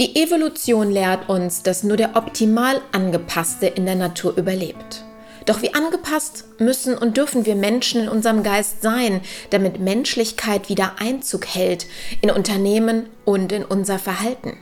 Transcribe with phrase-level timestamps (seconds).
[0.00, 5.04] Die Evolution lehrt uns, dass nur der optimal angepasste in der Natur überlebt.
[5.44, 9.20] Doch wie angepasst müssen und dürfen wir Menschen in unserem Geist sein,
[9.50, 11.86] damit Menschlichkeit wieder Einzug hält
[12.22, 14.56] in Unternehmen und in unser Verhalten?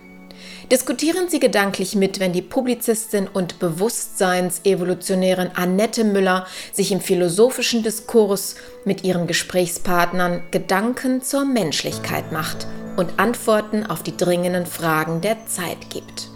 [0.73, 8.57] Diskutieren Sie gedanklich mit, wenn die Publizistin und Bewusstseinsevolutionärin Annette Müller sich im philosophischen Diskurs
[8.85, 12.67] mit ihren Gesprächspartnern Gedanken zur Menschlichkeit macht
[12.99, 16.31] und Antworten auf die dringenden Fragen der Zeit gibt.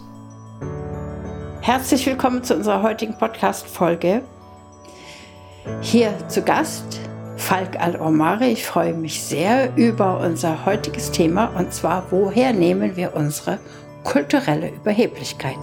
[1.59, 4.21] Herzlich willkommen zu unserer heutigen Podcast-Folge.
[5.81, 7.01] Hier zu Gast
[7.35, 8.53] Falk Al-Omari.
[8.53, 13.59] Ich freue mich sehr über unser heutiges Thema und zwar, woher nehmen wir unsere
[14.05, 15.57] kulturelle Überheblichkeit?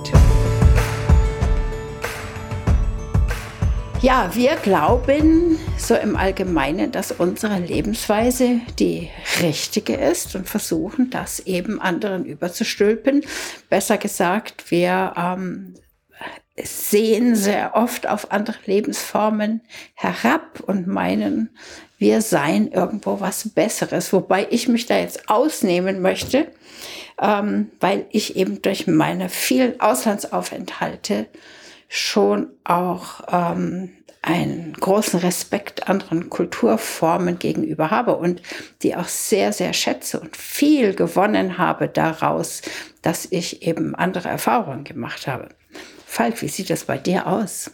[4.03, 9.11] Ja, wir glauben so im Allgemeinen, dass unsere Lebensweise die
[9.43, 13.23] richtige ist und versuchen, das eben anderen überzustülpen.
[13.69, 15.75] Besser gesagt, wir ähm,
[16.57, 19.61] sehen sehr oft auf andere Lebensformen
[19.93, 21.51] herab und meinen,
[21.99, 24.15] wir seien irgendwo was Besseres.
[24.15, 26.47] Wobei ich mich da jetzt ausnehmen möchte,
[27.21, 31.27] ähm, weil ich eben durch meine vielen Auslandsaufenthalte
[31.93, 33.91] schon auch ähm,
[34.23, 38.43] einen großen Respekt anderen Kulturformen gegenüber habe und
[38.83, 42.63] die auch sehr, sehr schätze und viel gewonnen habe daraus,
[43.03, 45.49] dass ich eben andere Erfahrungen gemacht habe.
[46.07, 47.73] Falk, wie sieht das bei dir aus?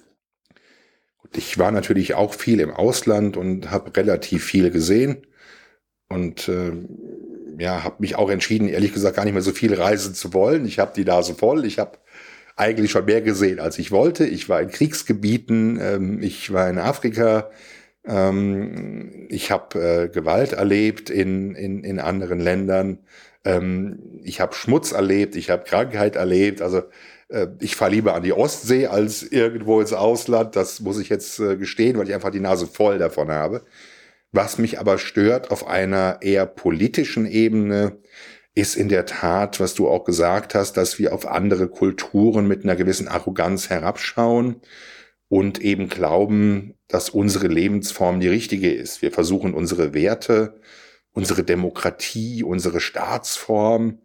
[1.35, 5.27] Ich war natürlich auch viel im Ausland und habe relativ viel gesehen
[6.09, 6.73] und äh,
[7.59, 10.65] ja, habe mich auch entschieden, ehrlich gesagt, gar nicht mehr so viel reisen zu wollen.
[10.65, 11.67] Ich habe die Nase voll.
[11.67, 11.99] Ich habe
[12.57, 14.27] eigentlich schon mehr gesehen, als ich wollte.
[14.27, 17.51] Ich war in Kriegsgebieten, ähm, ich war in Afrika,
[18.07, 23.01] ähm, ich habe äh, Gewalt erlebt in, in, in anderen Ländern,
[23.45, 26.63] ähm, ich habe Schmutz erlebt, ich habe Krankheit erlebt.
[26.63, 26.83] Also
[27.29, 30.57] äh, ich fahre lieber an die Ostsee als irgendwo ins Ausland.
[30.57, 33.63] Das muss ich jetzt äh, gestehen, weil ich einfach die Nase voll davon habe.
[34.33, 37.99] Was mich aber stört auf einer eher politischen Ebene,
[38.57, 42.65] ist in der Tat, was du auch gesagt hast, dass wir auf andere Kulturen mit
[42.65, 44.63] einer gewissen Arroganz herabschauen
[45.29, 49.03] und eben glauben, dass unsere Lebensform die richtige ist.
[49.03, 50.59] Wir versuchen unsere Werte,
[51.13, 53.99] unsere Demokratie, unsere Staatsform,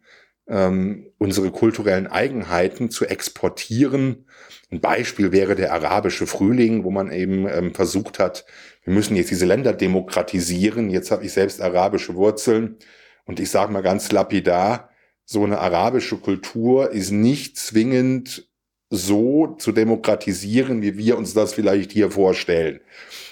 [0.49, 4.27] ähm, unsere kulturellen Eigenheiten zu exportieren.
[4.69, 8.45] Ein Beispiel wäre der arabische Frühling, wo man eben ähm, versucht hat,
[8.83, 10.89] wir müssen jetzt diese Länder demokratisieren.
[10.89, 12.79] Jetzt habe ich selbst arabische Wurzeln
[13.25, 14.89] und ich sage mal ganz lapidar,
[15.25, 18.49] so eine arabische Kultur ist nicht zwingend
[18.89, 22.81] so zu demokratisieren, wie wir uns das vielleicht hier vorstellen.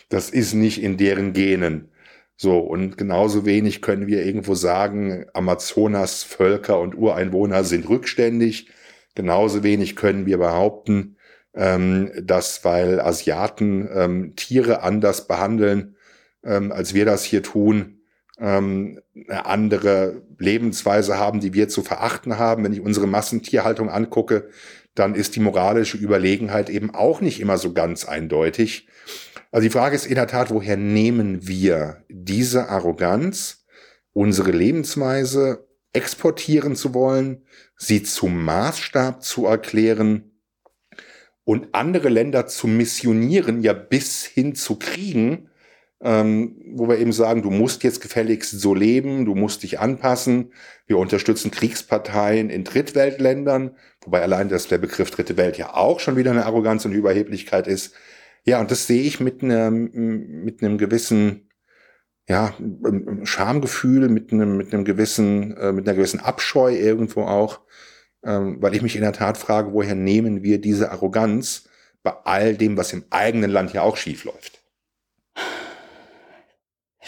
[0.08, 1.90] Das ist nicht in deren Genen.
[2.38, 8.70] So, und genauso wenig können wir irgendwo sagen, Amazonas Völker und Ureinwohner sind rückständig.
[9.14, 11.18] Genauso wenig können wir behaupten,
[11.54, 15.98] ähm, dass weil Asiaten ähm, Tiere anders behandeln,
[16.42, 17.99] ähm, als wir das hier tun,
[18.40, 22.64] ähm, eine andere Lebensweise haben, die wir zu verachten haben.
[22.64, 24.50] Wenn ich unsere Massentierhaltung angucke,
[24.96, 28.88] dann ist die moralische Überlegenheit eben auch nicht immer so ganz eindeutig.
[29.52, 33.66] Also die Frage ist in der Tat, woher nehmen wir diese Arroganz,
[34.14, 37.46] unsere Lebensweise exportieren zu wollen,
[37.76, 40.32] sie zum Maßstab zu erklären
[41.44, 45.49] und andere Länder zu missionieren, ja bis hin zu Kriegen,
[46.02, 50.54] ähm, wo wir eben sagen, du musst jetzt gefälligst so leben, du musst dich anpassen.
[50.88, 56.16] Wir unterstützen Kriegsparteien in Drittweltländern, wobei allein das der Begriff Dritte Welt ja auch schon
[56.16, 57.94] wieder eine Arroganz und Überheblichkeit ist.
[58.46, 61.50] Ja, und das sehe ich mit einem, mit einem gewissen,
[62.30, 62.54] ja,
[63.24, 67.62] Schamgefühl, mit einem, mit einem gewissen, äh, mit einer gewissen Abscheu irgendwo auch,
[68.24, 71.68] ähm, weil ich mich in der Tat frage, woher nehmen wir diese Arroganz
[72.04, 74.59] bei all dem, was im eigenen Land ja auch schief läuft?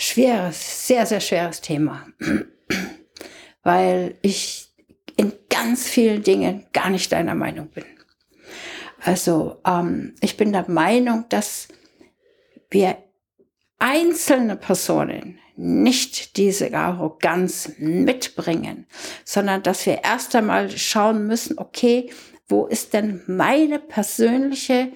[0.02, 2.08] Schweres, sehr, sehr schweres Thema,
[3.64, 4.70] weil ich
[5.18, 7.86] in ganz vielen Dingen gar nicht deiner Meinung bin.
[9.00, 11.68] Also ähm, ich bin der Meinung, dass
[12.70, 12.98] wir
[13.80, 18.88] einzelne Personen nicht diese Arroganz mitbringen,
[19.24, 22.10] sondern dass wir erst einmal schauen müssen, okay,
[22.48, 24.92] wo ist denn meine persönliche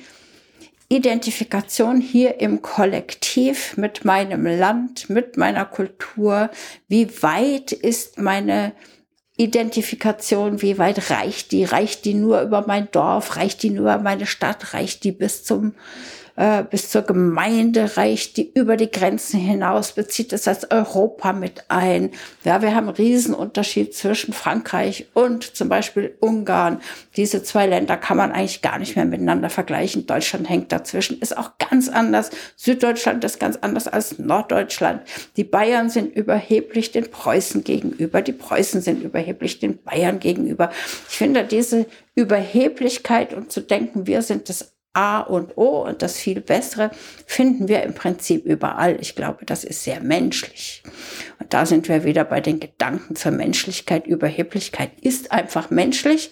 [0.88, 6.52] Identifikation hier im Kollektiv mit meinem Land, mit meiner Kultur.
[6.88, 8.74] Wie weit ist meine
[9.38, 11.66] Identifikation, wie weit reicht die?
[11.66, 13.36] Reicht die nur über mein Dorf?
[13.36, 14.74] Reicht die nur über meine Stadt?
[14.74, 15.74] Reicht die bis zum
[16.36, 21.66] äh, bis zur Gemeinde reicht, die über die Grenzen hinaus bezieht das heißt Europa mit
[21.70, 22.12] ein.
[22.44, 26.82] Ja, wir haben einen Riesenunterschied zwischen Frankreich und zum Beispiel Ungarn.
[27.16, 30.06] Diese zwei Länder kann man eigentlich gar nicht mehr miteinander vergleichen.
[30.06, 32.32] Deutschland hängt dazwischen, ist auch ganz anders.
[32.56, 35.02] Süddeutschland ist ganz anders als Norddeutschland.
[35.38, 38.22] Die Bayern sind überheblich den Preußen gegenüber.
[38.22, 40.70] Die Preußen sind überheblich den Bayern gegenüber.
[41.10, 41.86] Ich finde diese
[42.16, 46.92] Überheblichkeit und zu denken, wir sind das A und O und das viel Bessere
[47.26, 48.98] finden wir im Prinzip überall.
[49.02, 50.84] Ich glaube, das ist sehr menschlich.
[51.40, 54.08] Und da sind wir wieder bei den Gedanken zur Menschlichkeit.
[54.08, 56.32] Überheblichkeit ist einfach menschlich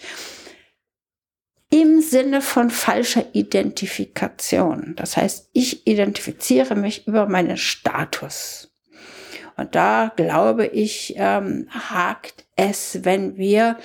[1.70, 4.94] im Sinne von falscher Identifikation.
[4.96, 8.72] Das heißt, ich identifiziere mich über meinen Status.
[9.56, 13.76] Und da glaube ich, ähm, hakt es, wenn wir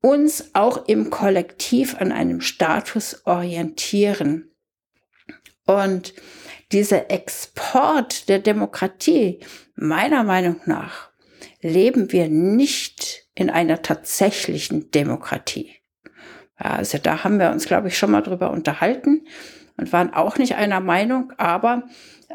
[0.00, 4.50] uns auch im Kollektiv an einem Status orientieren.
[5.66, 6.14] Und
[6.72, 9.40] dieser Export der Demokratie,
[9.74, 11.10] meiner Meinung nach,
[11.60, 15.74] leben wir nicht in einer tatsächlichen Demokratie.
[16.56, 19.26] Also da haben wir uns, glaube ich, schon mal drüber unterhalten
[19.76, 21.84] und waren auch nicht einer Meinung, aber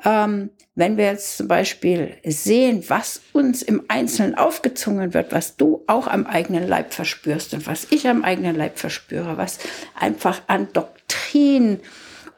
[0.03, 5.83] ähm, wenn wir jetzt zum Beispiel sehen, was uns im Einzelnen aufgezwungen wird, was du
[5.87, 9.59] auch am eigenen Leib verspürst und was ich am eigenen Leib verspüre, was
[9.97, 11.79] einfach an Doktrin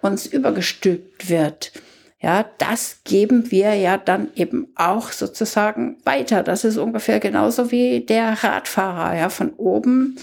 [0.02, 1.72] uns übergestülpt wird,
[2.20, 6.42] ja, das geben wir ja dann eben auch sozusagen weiter.
[6.42, 10.18] Das ist ungefähr genauso wie der Radfahrer, ja, von oben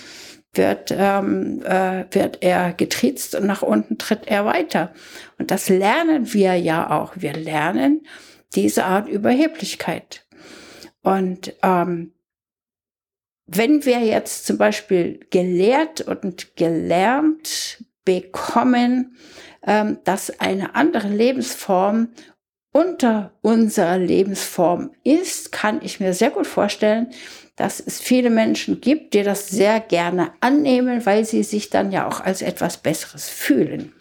[0.56, 4.92] wird, ähm, äh, wird er getriezt und nach unten tritt er weiter.
[5.38, 7.12] Und das lernen wir ja auch.
[7.16, 8.06] Wir lernen
[8.54, 10.26] diese Art Überheblichkeit.
[11.02, 12.12] Und ähm,
[13.46, 19.16] wenn wir jetzt zum Beispiel gelehrt und gelernt bekommen,
[19.66, 22.08] ähm, dass eine andere Lebensform
[22.72, 27.10] unter unserer Lebensform ist, kann ich mir sehr gut vorstellen,
[27.56, 32.06] dass es viele Menschen gibt, die das sehr gerne annehmen, weil sie sich dann ja
[32.06, 33.92] auch als etwas Besseres fühlen.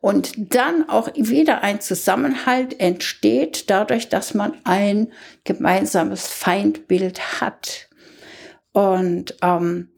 [0.00, 5.12] Und dann auch wieder ein Zusammenhalt entsteht dadurch, dass man ein
[5.44, 7.88] gemeinsames Feindbild hat.
[8.72, 9.91] Und ähm,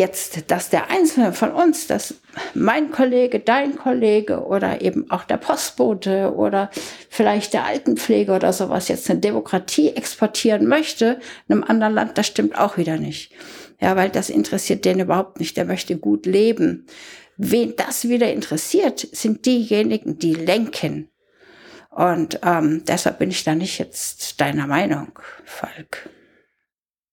[0.00, 2.16] jetzt, dass der Einzelne von uns, dass
[2.54, 6.70] mein Kollege, dein Kollege oder eben auch der Postbote oder
[7.08, 12.26] vielleicht der Altenpfleger oder sowas jetzt eine Demokratie exportieren möchte in einem anderen Land, das
[12.26, 13.32] stimmt auch wieder nicht.
[13.80, 15.56] Ja, weil das interessiert den überhaupt nicht.
[15.56, 16.86] Der möchte gut leben.
[17.36, 21.08] Wen das wieder interessiert, sind diejenigen, die lenken.
[21.88, 26.10] Und ähm, deshalb bin ich da nicht jetzt deiner Meinung, Falk.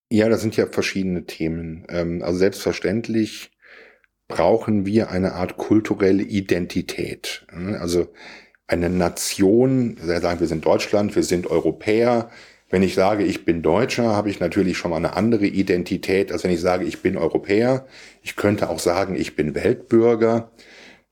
[0.09, 1.86] Ja, das sind ja verschiedene Themen.
[1.89, 3.51] Ähm, also selbstverständlich
[4.27, 7.45] brauchen wir eine Art kulturelle Identität.
[7.80, 8.07] Also
[8.68, 12.30] eine Nation, sagen, wir sind Deutschland, wir sind Europäer.
[12.69, 16.44] Wenn ich sage, ich bin Deutscher, habe ich natürlich schon mal eine andere Identität, als
[16.44, 17.86] wenn ich sage, ich bin Europäer.
[18.21, 20.51] Ich könnte auch sagen, ich bin Weltbürger.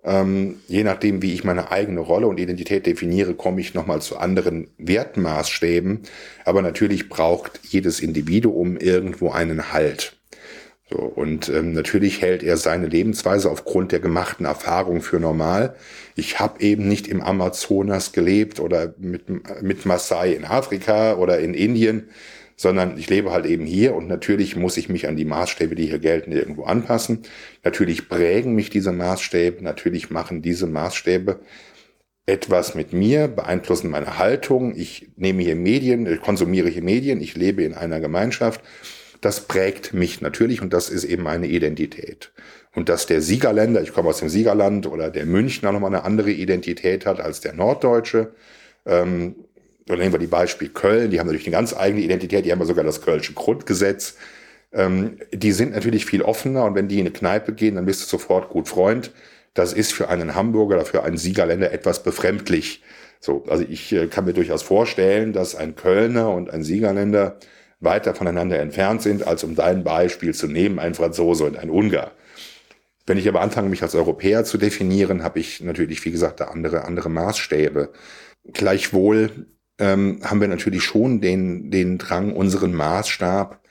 [0.06, 4.18] Ähm, je nachdem, wie ich meine eigene Rolle und Identität definiere, komme ich nochmal zu
[4.18, 6.02] anderen Wertmaßstäben.
[6.46, 10.16] Aber natürlich braucht jedes Individuum irgendwo einen Halt.
[10.92, 15.76] So, und ähm, natürlich hält er seine Lebensweise aufgrund der gemachten Erfahrung für normal.
[16.16, 19.24] Ich habe eben nicht im Amazonas gelebt oder mit,
[19.64, 22.10] mit Maasai in Afrika oder in Indien,
[22.56, 25.88] sondern ich lebe halt eben hier und natürlich muss ich mich an die Maßstäbe, die
[25.88, 27.24] hier gelten, irgendwo anpassen.
[27.64, 31.40] Natürlich prägen mich diese Maßstäbe, natürlich machen diese Maßstäbe
[32.26, 34.76] etwas mit mir, beeinflussen meine Haltung.
[34.76, 38.62] Ich nehme hier Medien, ich konsumiere hier Medien, ich lebe in einer Gemeinschaft.
[39.22, 42.32] Das prägt mich natürlich und das ist eben meine Identität.
[42.74, 46.32] Und dass der Siegerländer, ich komme aus dem Siegerland, oder der Münchner nochmal eine andere
[46.32, 48.34] Identität hat als der Norddeutsche,
[48.86, 49.36] ähm,
[49.88, 52.60] oder nehmen wir die Beispiel Köln, die haben natürlich eine ganz eigene Identität, die haben
[52.60, 54.16] ja sogar das Kölsche Grundgesetz.
[54.74, 58.02] Ähm, die sind natürlich viel offener und wenn die in eine Kneipe gehen, dann bist
[58.02, 59.12] du sofort gut Freund.
[59.54, 62.84] Das ist für einen Hamburger oder für einen Siegerländer etwas befremdlich.
[63.20, 67.38] So, also ich äh, kann mir durchaus vorstellen, dass ein Kölner und ein Siegerländer
[67.80, 72.12] weiter voneinander entfernt sind, als um dein Beispiel zu nehmen, ein Franzose und ein Ungar.
[73.06, 76.46] Wenn ich aber anfange, mich als Europäer zu definieren, habe ich natürlich, wie gesagt, da
[76.46, 77.92] andere, andere Maßstäbe.
[78.52, 79.46] Gleichwohl
[79.80, 83.62] ähm, haben wir natürlich schon den, den Drang, unseren Maßstab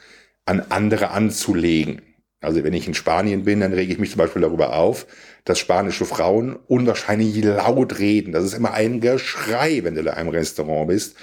[0.46, 2.02] an andere anzulegen.
[2.40, 5.06] Also wenn ich in Spanien bin, dann rege ich mich zum Beispiel darüber auf,
[5.44, 8.32] dass spanische Frauen unwahrscheinlich laut reden.
[8.32, 11.16] Das ist immer ein Geschrei, wenn du da im Restaurant bist.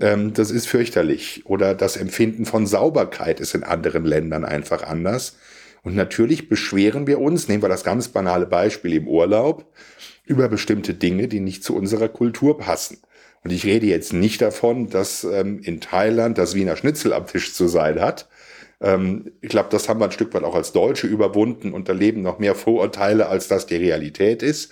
[0.00, 1.42] Ähm, das ist fürchterlich.
[1.44, 5.36] Oder das Empfinden von Sauberkeit ist in anderen Ländern einfach anders.
[5.82, 9.66] Und natürlich beschweren wir uns, nehmen wir das ganz banale Beispiel im Urlaub,
[10.24, 12.98] über bestimmte Dinge, die nicht zu unserer Kultur passen.
[13.44, 17.54] Und ich rede jetzt nicht davon, dass ähm, in Thailand das Wiener Schnitzel am Tisch
[17.54, 18.28] zu sein hat.
[18.80, 22.22] Ähm, ich glaube, das haben wir ein Stück weit auch als Deutsche überwunden und erleben
[22.22, 24.70] noch mehr Vorurteile, als das die Realität ist.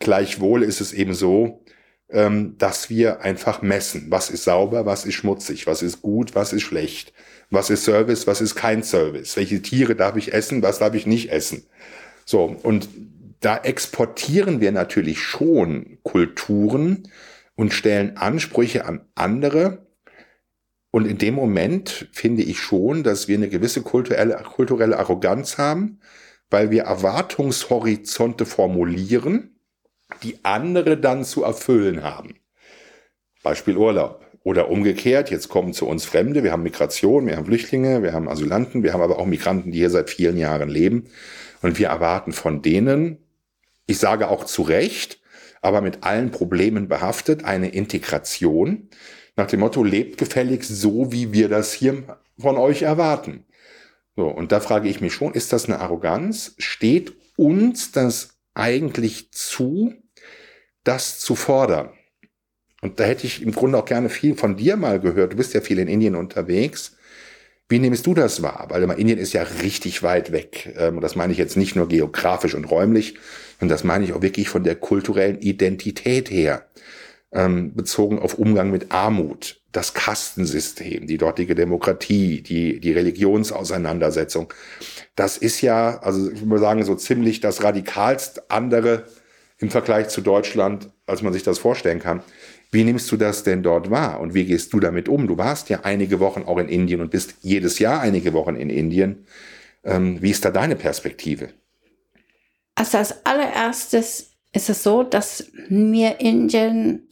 [0.00, 1.62] Gleichwohl ist es eben so,
[2.10, 6.52] ähm, dass wir einfach messen, was ist sauber, was ist schmutzig, was ist gut, was
[6.52, 7.12] ist schlecht,
[7.50, 11.06] was ist Service, was ist kein Service, welche Tiere darf ich essen, was darf ich
[11.06, 11.64] nicht essen.
[12.24, 12.88] So, und
[13.40, 17.08] da exportieren wir natürlich schon Kulturen
[17.54, 19.86] und stellen Ansprüche an andere.
[20.90, 26.00] Und in dem Moment finde ich schon, dass wir eine gewisse kulturelle, kulturelle Arroganz haben,
[26.50, 29.56] weil wir Erwartungshorizonte formulieren,
[30.22, 32.34] die andere dann zu erfüllen haben.
[33.42, 34.20] Beispiel Urlaub.
[34.44, 38.28] Oder umgekehrt, jetzt kommen zu uns Fremde, wir haben Migration, wir haben Flüchtlinge, wir haben
[38.28, 41.06] Asylanten, wir haben aber auch Migranten, die hier seit vielen Jahren leben.
[41.62, 43.18] Und wir erwarten von denen,
[43.86, 45.21] ich sage auch zu Recht,
[45.62, 48.90] aber mit allen Problemen behaftet, eine Integration
[49.36, 53.46] nach dem Motto, lebt gefälligst so, wie wir das hier von euch erwarten.
[54.14, 56.54] So, und da frage ich mich schon, ist das eine Arroganz?
[56.58, 59.94] Steht uns das eigentlich zu,
[60.84, 61.90] das zu fordern?
[62.82, 65.32] Und da hätte ich im Grunde auch gerne viel von dir mal gehört.
[65.32, 66.96] Du bist ja viel in Indien unterwegs.
[67.72, 68.66] Wie nimmst du das wahr?
[68.68, 70.74] Weil Indien ist ja richtig weit weg.
[70.76, 73.14] Ähm, das meine ich jetzt nicht nur geografisch und räumlich,
[73.58, 76.66] sondern das meine ich auch wirklich von der kulturellen Identität her.
[77.32, 84.52] Ähm, bezogen auf Umgang mit Armut, das Kastensystem, die dortige Demokratie, die, die Religionsauseinandersetzung.
[85.16, 89.06] Das ist ja, also ich würde sagen, so ziemlich das radikalst andere
[89.56, 92.22] im Vergleich zu Deutschland, als man sich das vorstellen kann.
[92.72, 95.26] Wie nimmst du das denn dort wahr und wie gehst du damit um?
[95.26, 98.70] Du warst ja einige Wochen auch in Indien und bist jedes Jahr einige Wochen in
[98.70, 99.26] Indien.
[99.84, 101.50] Ähm, wie ist da deine Perspektive?
[102.74, 107.08] Also als allererstes ist es so, dass mir Indien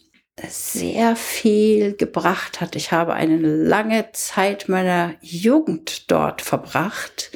[0.48, 2.74] sehr viel gebracht hat.
[2.74, 7.32] Ich habe eine lange Zeit meiner Jugend dort verbracht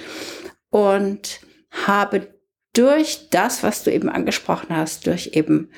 [0.70, 1.40] und
[1.86, 2.34] habe
[2.72, 5.70] durch das, was du eben angesprochen hast, durch eben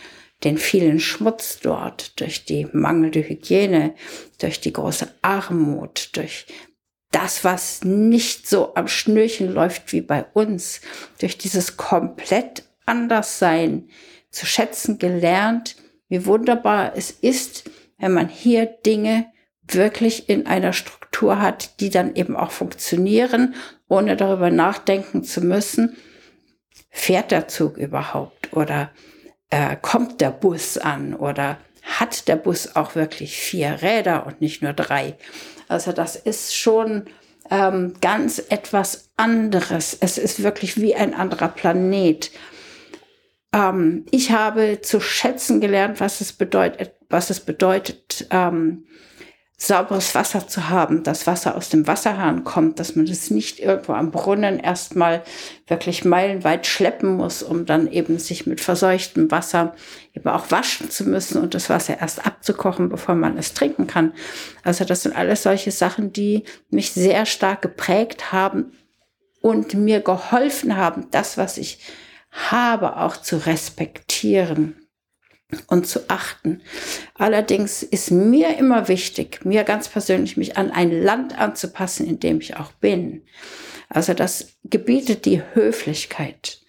[0.46, 3.94] den vielen Schmutz dort, durch die mangelnde Hygiene,
[4.38, 6.46] durch die große Armut, durch
[7.10, 10.82] das, was nicht so am Schnürchen läuft wie bei uns,
[11.18, 13.88] durch dieses komplett Anderssein
[14.30, 15.74] zu schätzen gelernt,
[16.08, 19.26] wie wunderbar es ist, wenn man hier Dinge
[19.66, 23.56] wirklich in einer Struktur hat, die dann eben auch funktionieren,
[23.88, 25.96] ohne darüber nachdenken zu müssen,
[26.88, 28.92] fährt der Zug überhaupt oder
[29.50, 34.62] äh, kommt der Bus an oder hat der Bus auch wirklich vier Räder und nicht
[34.62, 35.16] nur drei.
[35.68, 37.04] Also das ist schon
[37.50, 39.96] ähm, ganz etwas anderes.
[40.00, 42.30] Es ist wirklich wie ein anderer Planet.
[43.52, 48.86] Ähm, ich habe zu schätzen gelernt, was es bedeutet, was es bedeutet, ähm,
[49.58, 53.94] sauberes Wasser zu haben, das Wasser aus dem Wasserhahn kommt, dass man das nicht irgendwo
[53.94, 55.22] am Brunnen erstmal
[55.66, 59.74] wirklich meilenweit schleppen muss, um dann eben sich mit verseuchtem Wasser
[60.14, 64.12] eben auch waschen zu müssen und das Wasser erst abzukochen, bevor man es trinken kann.
[64.62, 68.72] Also das sind alles solche Sachen, die mich sehr stark geprägt haben
[69.40, 71.78] und mir geholfen haben, das, was ich
[72.30, 74.85] habe, auch zu respektieren
[75.68, 76.60] und zu achten.
[77.14, 82.40] Allerdings ist mir immer wichtig, mir ganz persönlich, mich an ein Land anzupassen, in dem
[82.40, 83.22] ich auch bin.
[83.88, 86.60] Also das gebietet die Höflichkeit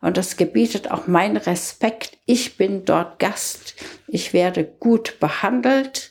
[0.00, 2.18] und das gebietet auch mein Respekt.
[2.24, 3.74] Ich bin dort Gast.
[4.08, 6.10] Ich werde gut behandelt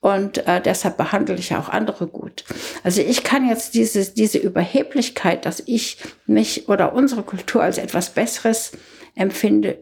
[0.00, 2.44] und äh, deshalb behandle ich auch andere gut.
[2.84, 8.10] Also ich kann jetzt diese, diese Überheblichkeit, dass ich mich oder unsere Kultur als etwas
[8.10, 8.72] Besseres
[9.16, 9.78] empfinde,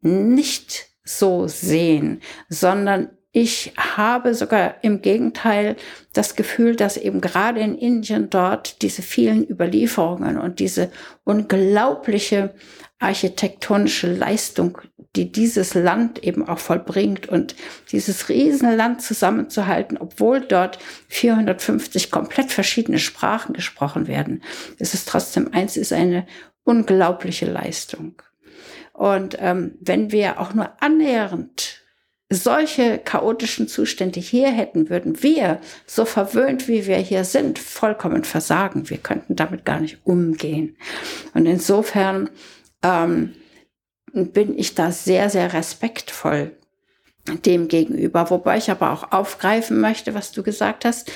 [0.00, 5.76] nicht so sehen, sondern ich habe sogar im Gegenteil
[6.12, 10.90] das Gefühl, dass eben gerade in Indien dort diese vielen Überlieferungen und diese
[11.24, 12.54] unglaubliche
[12.98, 14.78] architektonische Leistung,
[15.14, 17.54] die dieses Land eben auch vollbringt und
[17.92, 24.42] dieses Riesenland zusammenzuhalten, obwohl dort 450 komplett verschiedene Sprachen gesprochen werden,
[24.78, 26.26] ist es trotzdem eins, ist eine
[26.64, 28.20] unglaubliche Leistung.
[28.98, 31.84] Und ähm, wenn wir auch nur annähernd
[32.30, 38.90] solche chaotischen Zustände hier hätten, würden wir, so verwöhnt wie wir hier sind, vollkommen versagen.
[38.90, 40.76] Wir könnten damit gar nicht umgehen.
[41.32, 42.28] Und insofern
[42.82, 43.34] ähm,
[44.12, 46.56] bin ich da sehr, sehr respektvoll
[47.46, 48.30] dem gegenüber.
[48.30, 51.12] Wobei ich aber auch aufgreifen möchte, was du gesagt hast.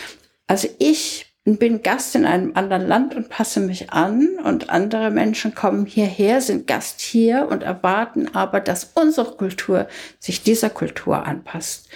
[0.47, 5.55] Also ich bin Gast in einem anderen Land und passe mich an und andere Menschen
[5.55, 9.89] kommen hierher, sind Gast hier und erwarten aber, dass unsere Kultur
[10.21, 11.89] sich dieser Kultur anpasst.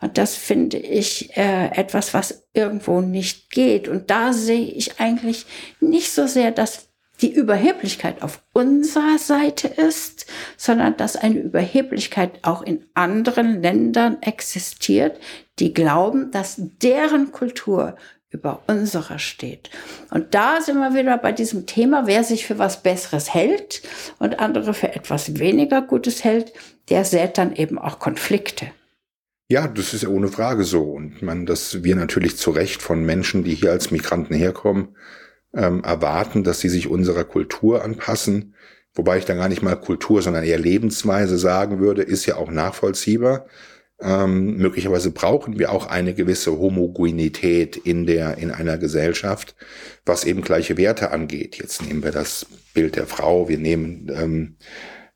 [0.00, 3.88] Und das finde ich äh, etwas, was irgendwo nicht geht.
[3.88, 5.44] Und da sehe ich eigentlich
[5.80, 6.88] nicht so sehr, dass
[7.20, 15.20] die Überheblichkeit auf unserer Seite ist, sondern dass eine Überheblichkeit auch in anderen Ländern existiert,
[15.58, 17.96] die glauben, dass deren Kultur
[18.34, 19.70] über unserer steht.
[20.10, 23.82] Und da sind wir wieder bei diesem Thema, wer sich für was Besseres hält
[24.18, 26.52] und andere für etwas weniger Gutes hält,
[26.90, 28.66] der sät dann eben auch Konflikte.
[29.48, 30.82] Ja, das ist ja ohne Frage so.
[30.82, 34.96] Und man, dass wir natürlich zu Recht von Menschen, die hier als Migranten herkommen,
[35.54, 38.54] ähm, erwarten, dass sie sich unserer Kultur anpassen.
[38.94, 42.50] Wobei ich dann gar nicht mal Kultur, sondern eher Lebensweise sagen würde, ist ja auch
[42.50, 43.46] nachvollziehbar.
[44.00, 49.54] Ähm, möglicherweise brauchen wir auch eine gewisse Homogenität in der, in einer Gesellschaft,
[50.04, 51.56] was eben gleiche Werte angeht.
[51.56, 54.56] Jetzt nehmen wir das Bild der Frau, wir nehmen ähm,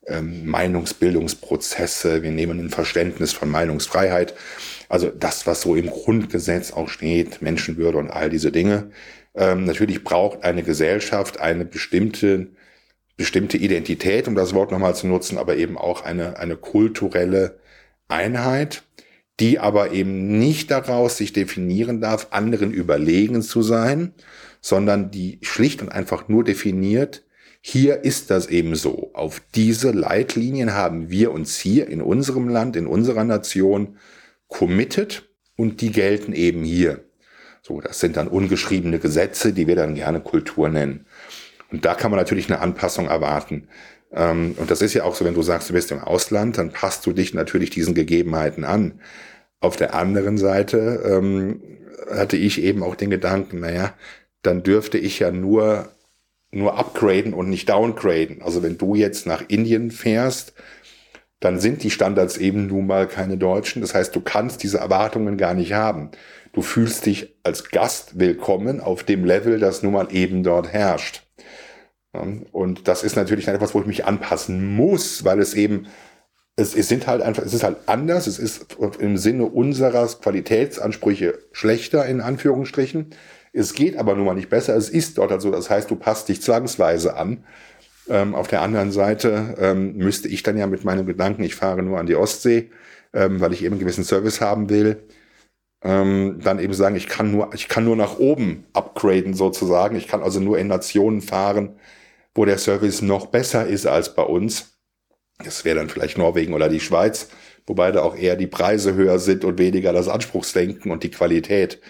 [0.07, 4.33] ähm, Meinungsbildungsprozesse, wir nehmen ein Verständnis von Meinungsfreiheit.
[4.87, 8.91] Also das, was so im Grundgesetz auch steht, Menschenwürde und all diese Dinge.
[9.35, 12.47] Ähm, natürlich braucht eine Gesellschaft eine bestimmte,
[13.17, 17.58] bestimmte Identität, um das Wort nochmal zu nutzen, aber eben auch eine, eine kulturelle
[18.09, 18.83] Einheit,
[19.39, 24.13] die aber eben nicht daraus sich definieren darf, anderen überlegen zu sein,
[24.61, 27.23] sondern die schlicht und einfach nur definiert,
[27.61, 29.11] hier ist das eben so.
[29.13, 33.97] Auf diese Leitlinien haben wir uns hier in unserem Land, in unserer Nation
[34.47, 37.03] committed und die gelten eben hier.
[37.61, 41.05] So, das sind dann ungeschriebene Gesetze, die wir dann gerne Kultur nennen.
[41.71, 43.67] Und da kann man natürlich eine Anpassung erwarten.
[44.11, 46.71] Ähm, und das ist ja auch so, wenn du sagst, du bist im Ausland, dann
[46.71, 48.99] passt du dich natürlich diesen Gegebenheiten an.
[49.59, 51.61] Auf der anderen Seite ähm,
[52.09, 53.93] hatte ich eben auch den Gedanken, naja,
[54.41, 55.89] dann dürfte ich ja nur,
[56.51, 58.41] nur upgraden und nicht downgraden.
[58.41, 60.53] Also wenn du jetzt nach Indien fährst,
[61.39, 63.81] dann sind die Standards eben nun mal keine deutschen.
[63.81, 66.11] Das heißt, du kannst diese Erwartungen gar nicht haben.
[66.51, 71.28] Du fühlst dich als Gast willkommen auf dem Level, das nun mal eben dort herrscht.
[72.11, 75.87] Und das ist natürlich etwas, wo ich mich anpassen muss, weil es eben,
[76.55, 81.37] es, es sind halt einfach, es ist halt anders, es ist im Sinne unserer Qualitätsansprüche
[81.51, 83.11] schlechter, in Anführungsstrichen.
[83.53, 86.29] Es geht aber nun mal nicht besser, es ist dort also, das heißt, du passt
[86.29, 87.43] dich zwangsweise an.
[88.09, 91.83] Ähm, auf der anderen Seite ähm, müsste ich dann ja mit meinem Gedanken, ich fahre
[91.83, 92.71] nur an die Ostsee,
[93.13, 95.03] ähm, weil ich eben einen gewissen Service haben will,
[95.83, 99.95] ähm, dann eben sagen, ich kann nur, ich kann nur nach oben upgraden sozusagen.
[99.95, 101.75] Ich kann also nur in Nationen fahren,
[102.39, 104.79] wo der Service noch besser ist als bei uns.
[105.43, 107.27] Das wäre dann vielleicht Norwegen oder die Schweiz,
[107.67, 111.81] wobei da auch eher die Preise höher sind und weniger das Anspruchsdenken und die Qualität.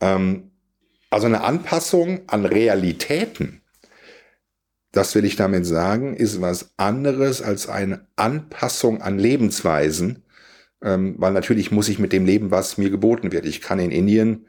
[0.00, 0.52] Ähm,
[1.10, 3.62] also eine Anpassung an Realitäten,
[4.92, 10.22] das will ich damit sagen, ist was anderes als eine Anpassung an Lebensweisen,
[10.84, 13.44] ähm, weil natürlich muss ich mit dem leben, was mir geboten wird.
[13.44, 14.46] Ich kann in Indien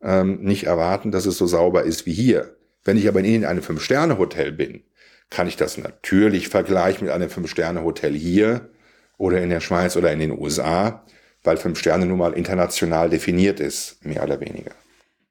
[0.00, 2.56] ähm, nicht erwarten, dass es so sauber ist wie hier.
[2.84, 4.82] Wenn ich aber in einem Fünf-Sterne-Hotel bin,
[5.30, 8.70] kann ich das natürlich vergleichen mit einem Fünf-Sterne-Hotel hier
[9.16, 11.04] oder in der Schweiz oder in den USA,
[11.42, 14.72] weil Fünf Sterne nun mal international definiert ist, mehr oder weniger.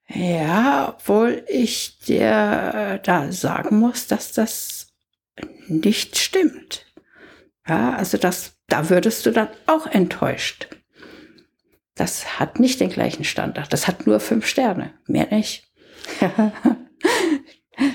[0.08, 4.88] Ja, obwohl ich dir da sagen muss, dass das
[5.68, 6.86] nicht stimmt.
[7.68, 10.68] Ja, also das, da würdest du dann auch enttäuscht.
[11.96, 13.72] Das hat nicht den gleichen Standard.
[13.72, 15.70] Das hat nur fünf Sterne, mehr nicht.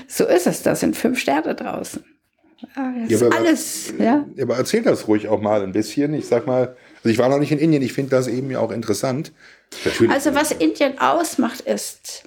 [0.07, 2.03] so ist es, da sind fünf Sterne draußen.
[3.07, 4.25] Ja, aber, alles, ja.
[4.41, 6.13] Aber erzähl das ruhig auch mal ein bisschen.
[6.13, 8.59] Ich sag mal, also ich war noch nicht in Indien, ich finde das eben ja
[8.59, 9.31] auch interessant.
[9.85, 10.11] Natürlich.
[10.11, 12.23] Also was Indien ausmacht, ist,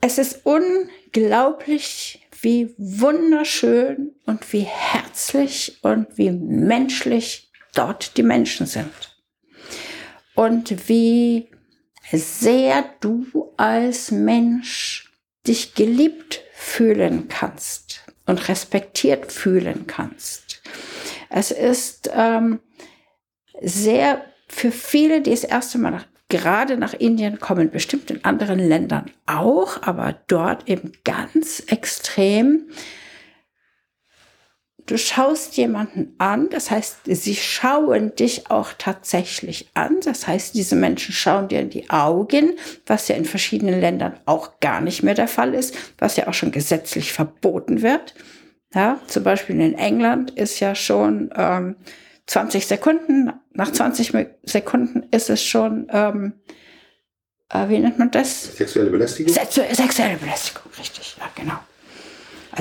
[0.00, 9.16] es ist unglaublich, wie wunderschön und wie herzlich und wie menschlich dort die Menschen sind.
[10.34, 11.48] Und wie
[12.12, 15.03] sehr du als Mensch
[15.46, 20.62] dich geliebt fühlen kannst und respektiert fühlen kannst.
[21.30, 22.60] Es ist ähm,
[23.60, 28.58] sehr für viele, die das erste Mal nach, gerade nach Indien kommen, bestimmt in anderen
[28.58, 32.70] Ländern auch, aber dort eben ganz extrem
[34.86, 40.76] du schaust jemanden an, das heißt, sie schauen dich auch tatsächlich an, das heißt, diese
[40.76, 42.52] Menschen schauen dir in die Augen,
[42.86, 46.34] was ja in verschiedenen Ländern auch gar nicht mehr der Fall ist, was ja auch
[46.34, 48.14] schon gesetzlich verboten wird.
[48.74, 51.76] Ja, zum Beispiel in England ist ja schon ähm,
[52.26, 56.34] 20 Sekunden, nach 20 Sekunden ist es schon ähm,
[57.50, 58.56] äh, wie nennt man das?
[58.56, 59.32] Sexuelle Belästigung?
[59.32, 61.58] Sexu sexuelle Belästigung, richtig, ja, genau.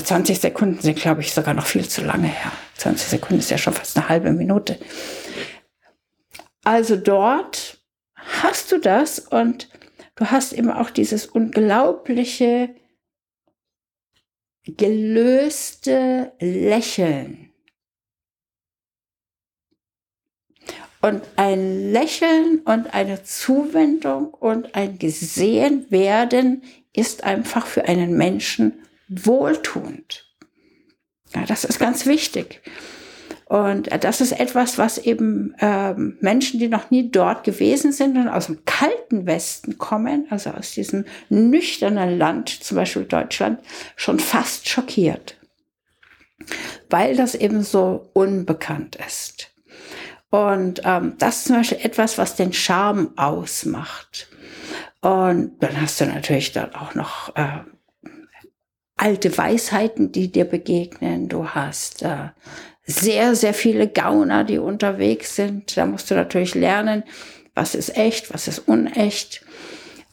[0.02, 2.52] 20 Sekunden sind, glaube ich, sogar noch viel zu lange her.
[2.78, 4.80] 20 Sekunden ist ja schon fast eine halbe Minute.
[6.64, 7.78] Also dort
[8.16, 9.70] hast du das und
[10.16, 12.74] du hast eben auch dieses unglaubliche,
[14.66, 17.50] gelöste Lächeln.
[21.02, 28.83] Und ein Lächeln und eine Zuwendung und ein Gesehenwerden ist einfach für einen Menschen
[29.26, 30.28] wohltuend.
[31.36, 32.62] Ja, das ist ganz wichtig.
[33.46, 38.28] Und das ist etwas, was eben ähm, Menschen, die noch nie dort gewesen sind und
[38.28, 43.60] aus dem kalten Westen kommen, also aus diesem nüchternen Land, zum Beispiel Deutschland,
[43.96, 45.36] schon fast schockiert.
[46.90, 49.52] Weil das eben so unbekannt ist.
[50.30, 54.30] Und ähm, das ist zum Beispiel etwas, was den Charme ausmacht.
[55.02, 57.60] Und dann hast du natürlich dann auch noch äh,
[58.96, 61.30] alte Weisheiten, die dir begegnen.
[61.30, 62.30] Du hast äh,
[62.86, 65.76] sehr, sehr viele Gauner, die unterwegs sind.
[65.78, 67.04] Da musst du natürlich lernen,
[67.56, 69.44] was ist echt, was ist unecht.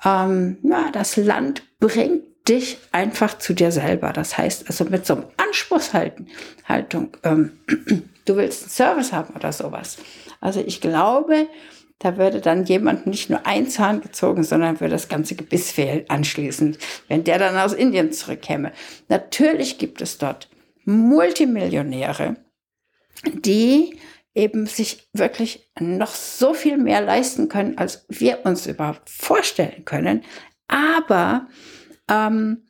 [0.04, 4.12] Ähm, ja, das Land bringt dich einfach zu dir selber.
[4.12, 6.26] Das heißt also mit so einem Anspruchshaltung,
[6.66, 7.52] Haltung, ähm,
[8.24, 9.98] du willst einen Service haben oder sowas.
[10.40, 11.48] Also ich glaube,
[12.00, 16.04] da würde dann jemand nicht nur ein Zahn gezogen, sondern würde das ganze Gebiss fehlen
[16.08, 18.72] anschließend, wenn der dann aus Indien zurückkäme.
[19.08, 20.48] Natürlich gibt es dort
[20.84, 22.36] Multimillionäre,
[23.24, 23.98] die
[24.34, 30.24] eben sich wirklich noch so viel mehr leisten können, als wir uns überhaupt vorstellen können.
[30.68, 31.48] Aber
[32.08, 32.64] ähm,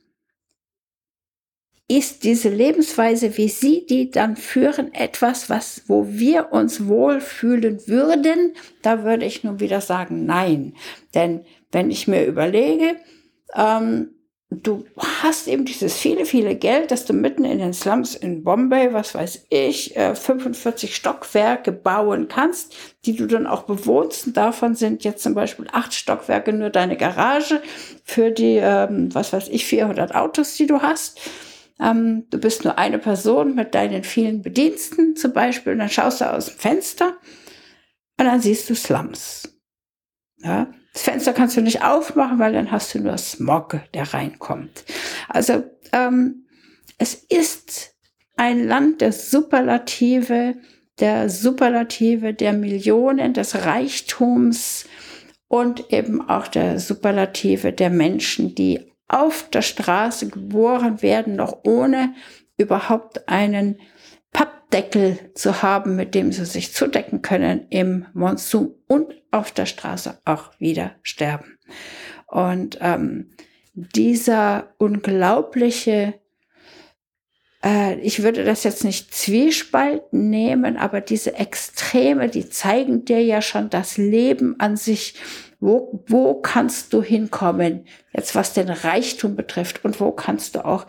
[1.91, 8.55] ist diese Lebensweise, wie Sie die dann führen, etwas, was, wo wir uns wohlfühlen würden?
[8.81, 10.75] Da würde ich nun wieder sagen, nein.
[11.17, 12.95] Denn wenn ich mir überlege,
[13.57, 14.11] ähm,
[14.51, 14.85] du
[15.21, 19.17] hast eben dieses viele, viele Geld, dass du mitten in den Slums in Bombay, was
[19.17, 22.73] weiß ich, 45 äh, Stockwerke bauen kannst,
[23.05, 24.29] die du dann auch bewohnst.
[24.29, 27.61] Und davon sind jetzt zum Beispiel acht Stockwerke nur deine Garage
[28.05, 31.19] für die, ähm, was weiß ich, 400 Autos, die du hast.
[31.81, 35.73] Ähm, du bist nur eine Person mit deinen vielen Bediensten zum Beispiel.
[35.73, 37.17] Und dann schaust du aus dem Fenster
[38.19, 39.61] und dann siehst du Slums.
[40.39, 44.85] Ja, das Fenster kannst du nicht aufmachen, weil dann hast du nur Smog, der reinkommt.
[45.29, 46.47] Also ähm,
[46.99, 47.95] es ist
[48.37, 50.57] ein Land der Superlative,
[50.99, 54.87] der Superlative der Millionen, des Reichtums
[55.49, 62.15] und eben auch der Superlative der Menschen, die auf der Straße geboren werden, noch ohne
[62.57, 63.81] überhaupt einen
[64.33, 70.19] Pappdeckel zu haben, mit dem sie sich zudecken können im Monsun und auf der Straße
[70.25, 71.59] auch wieder sterben.
[72.27, 73.31] Und ähm,
[73.75, 76.15] dieser unglaubliche,
[77.65, 83.43] äh, ich würde das jetzt nicht Zwiespalt nehmen, aber diese Extreme, die zeigen dir ja
[83.43, 85.15] schon das Leben an sich.
[85.61, 90.87] Wo, wo kannst du hinkommen, jetzt was den Reichtum betrifft und wo kannst du auch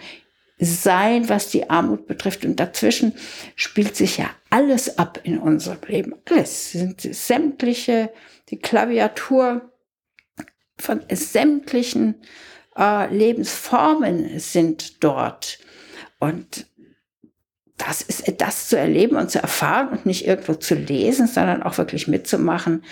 [0.61, 2.45] sein, was die Armut betrifft.
[2.45, 3.13] Und dazwischen
[3.55, 6.15] spielt sich ja alles ab in unserem Leben.
[6.29, 8.13] Alles sind sämtliche,
[8.49, 9.71] die Klaviatur
[10.77, 12.21] von sämtlichen
[12.77, 15.59] äh, Lebensformen sind dort.
[16.19, 16.67] Und
[17.87, 21.77] das ist das zu erleben und zu erfahren und nicht irgendwo zu lesen, sondern auch
[21.77, 22.83] wirklich mitzumachen.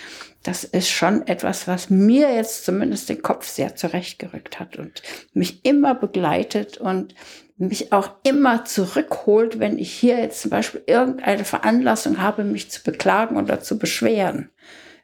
[0.42, 5.64] Das ist schon etwas, was mir jetzt zumindest den Kopf sehr zurechtgerückt hat und mich
[5.64, 7.14] immer begleitet und
[7.56, 12.82] mich auch immer zurückholt, wenn ich hier jetzt zum Beispiel irgendeine Veranlassung habe, mich zu
[12.82, 14.48] beklagen oder zu beschweren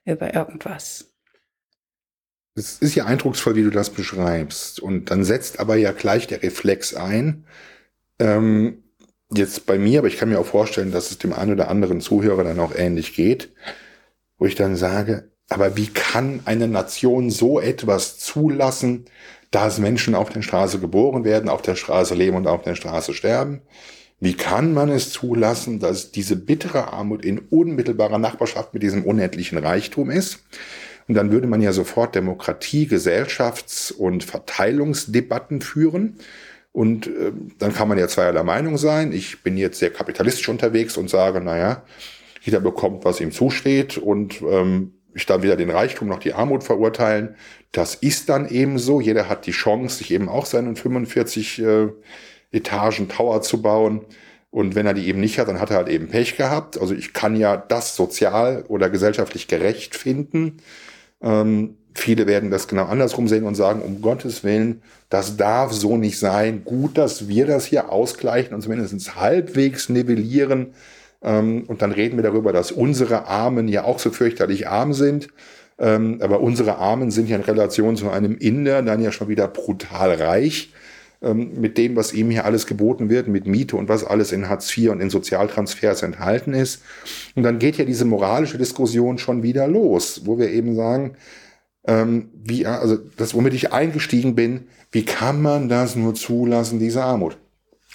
[0.04, 1.12] über irgendwas.
[2.54, 4.80] Es ist ja eindrucksvoll, wie du das beschreibst.
[4.80, 7.44] Und dann setzt aber ja gleich der Reflex ein.
[8.18, 8.82] Ähm,
[9.32, 12.00] jetzt bei mir, aber ich kann mir auch vorstellen, dass es dem einen oder anderen
[12.00, 13.52] Zuhörer dann auch ähnlich geht,
[14.38, 19.06] wo ich dann sage, aber wie kann eine Nation so etwas zulassen,
[19.50, 23.14] dass Menschen auf der Straße geboren werden, auf der Straße leben und auf der Straße
[23.14, 23.62] sterben?
[24.18, 29.58] Wie kann man es zulassen, dass diese bittere Armut in unmittelbarer Nachbarschaft mit diesem unendlichen
[29.58, 30.40] Reichtum ist?
[31.06, 36.18] Und dann würde man ja sofort Demokratie, Gesellschafts- und Verteilungsdebatten führen.
[36.76, 39.10] Und äh, dann kann man ja zweierlei Meinung sein.
[39.12, 41.84] Ich bin jetzt sehr kapitalistisch unterwegs und sage, naja,
[42.42, 46.64] jeder bekommt, was ihm zusteht und ähm, ich dann weder den Reichtum noch die Armut
[46.64, 47.34] verurteilen.
[47.72, 49.00] Das ist dann eben so.
[49.00, 51.88] Jeder hat die Chance, sich eben auch seinen 45 äh,
[52.52, 54.02] Etagen Tower zu bauen.
[54.50, 56.78] Und wenn er die eben nicht hat, dann hat er halt eben Pech gehabt.
[56.78, 60.58] Also ich kann ja das sozial oder gesellschaftlich gerecht finden.
[61.22, 65.96] Ähm, viele werden das genau andersrum sehen und sagen, um Gottes Willen, das darf so
[65.96, 66.62] nicht sein.
[66.64, 70.74] Gut, dass wir das hier ausgleichen und zumindest halbwegs nivellieren.
[71.22, 75.28] Ähm, und dann reden wir darüber, dass unsere Armen ja auch so fürchterlich arm sind.
[75.78, 79.48] Ähm, aber unsere Armen sind ja in Relation zu einem Inder dann ja schon wieder
[79.48, 80.72] brutal reich
[81.22, 84.48] ähm, mit dem, was ihm hier alles geboten wird, mit Miete und was alles in
[84.48, 86.82] Hartz IV und in Sozialtransfers enthalten ist.
[87.34, 91.16] Und dann geht ja diese moralische Diskussion schon wieder los, wo wir eben sagen,
[91.86, 97.02] ähm, wie, also das, womit ich eingestiegen bin, wie kann man das nur zulassen, diese
[97.02, 97.36] Armut?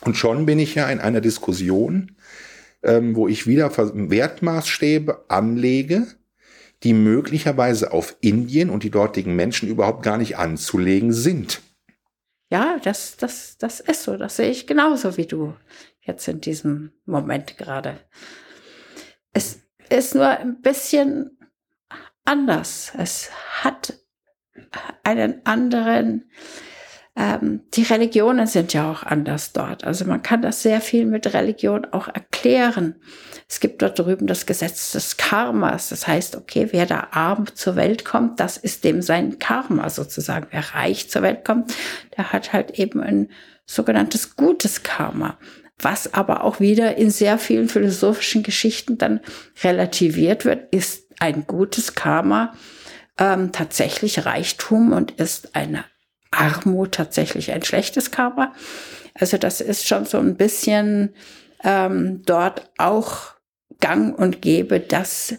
[0.01, 2.15] Und schon bin ich ja in einer Diskussion,
[2.83, 6.07] ähm, wo ich wieder Wertmaßstäbe anlege,
[6.83, 11.61] die möglicherweise auf Indien und die dortigen Menschen überhaupt gar nicht anzulegen sind.
[12.49, 14.17] Ja, das, das, das ist so.
[14.17, 15.53] Das sehe ich genauso wie du
[16.01, 17.99] jetzt in diesem Moment gerade.
[19.31, 21.37] Es ist nur ein bisschen
[22.25, 22.93] anders.
[22.97, 23.31] Es
[23.61, 23.93] hat
[25.03, 26.29] einen anderen,
[27.15, 29.83] ähm, die Religionen sind ja auch anders dort.
[29.83, 32.95] Also man kann das sehr viel mit Religion auch erklären.
[33.49, 35.89] Es gibt dort drüben das Gesetz des Karmas.
[35.89, 40.47] Das heißt, okay, wer da arm zur Welt kommt, das ist dem sein Karma sozusagen.
[40.51, 41.73] Wer reich zur Welt kommt,
[42.15, 43.29] der hat halt eben ein
[43.65, 45.37] sogenanntes gutes Karma.
[45.79, 49.19] Was aber auch wieder in sehr vielen philosophischen Geschichten dann
[49.63, 52.53] relativiert wird, ist ein gutes Karma
[53.17, 55.85] ähm, tatsächlich Reichtum und ist eine
[56.31, 58.53] Armut tatsächlich ein schlechtes Karma.
[59.13, 61.13] Also das ist schon so ein bisschen
[61.63, 63.35] ähm, dort auch
[63.79, 65.35] gang und gäbe, dass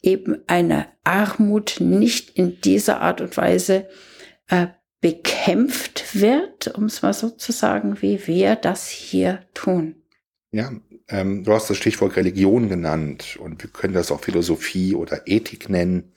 [0.00, 3.88] eben eine Armut nicht in dieser Art und Weise
[4.48, 4.68] äh,
[5.02, 9.96] bekämpft wird, um es mal so zu sagen, wie wir das hier tun.
[10.56, 10.72] Ja,
[11.08, 15.68] ähm, du hast das Stichwort Religion genannt und wir können das auch Philosophie oder Ethik
[15.68, 16.14] nennen.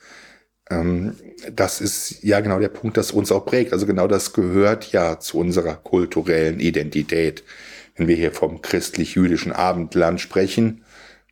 [0.69, 1.17] Ähm,
[1.51, 3.73] das ist ja genau der Punkt, das uns auch prägt.
[3.73, 7.43] Also genau das gehört ja zu unserer kulturellen Identität.
[7.97, 10.85] Wenn wir hier vom christlich-jüdischen Abendland sprechen,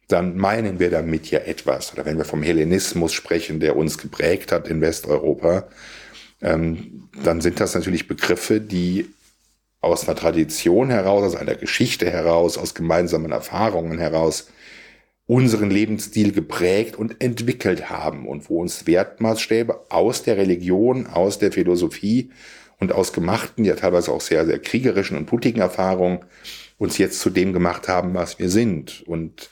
[0.09, 1.93] dann meinen wir damit ja etwas.
[1.93, 5.69] Oder wenn wir vom Hellenismus sprechen, der uns geprägt hat in Westeuropa,
[6.41, 9.13] ähm, dann sind das natürlich Begriffe, die
[9.81, 14.49] aus einer Tradition heraus, aus einer Geschichte heraus, aus gemeinsamen Erfahrungen heraus
[15.27, 21.51] unseren Lebensstil geprägt und entwickelt haben und wo uns Wertmaßstäbe aus der Religion, aus der
[21.51, 22.31] Philosophie
[22.79, 26.19] und aus gemachten, ja teilweise auch sehr, sehr kriegerischen und blutigen Erfahrungen
[26.77, 29.03] uns jetzt zu dem gemacht haben, was wir sind.
[29.05, 29.49] Und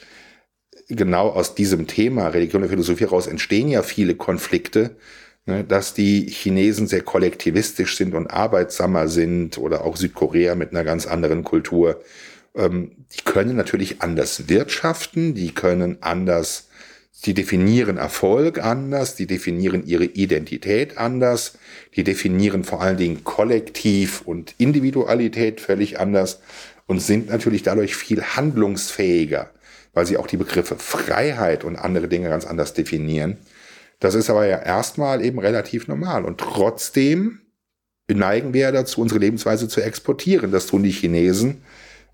[0.87, 4.95] genau aus diesem Thema Religion und Philosophie heraus entstehen ja viele Konflikte,
[5.45, 11.05] dass die Chinesen sehr kollektivistisch sind und arbeitsamer sind oder auch Südkorea mit einer ganz
[11.05, 12.01] anderen Kultur.
[12.55, 16.69] Ähm, die können natürlich anders wirtschaften, die können anders,
[17.25, 21.57] die definieren Erfolg anders, die definieren ihre Identität anders,
[21.95, 26.39] die definieren vor allen Dingen Kollektiv und Individualität völlig anders
[26.87, 29.51] und sind natürlich dadurch viel handlungsfähiger
[29.95, 33.37] weil sie auch die Begriffe Freiheit und andere Dinge ganz anders definieren.
[33.99, 36.25] Das ist aber ja erstmal eben relativ normal.
[36.25, 37.39] Und trotzdem
[38.07, 40.51] neigen wir ja dazu, unsere Lebensweise zu exportieren.
[40.51, 41.63] Das tun die Chinesen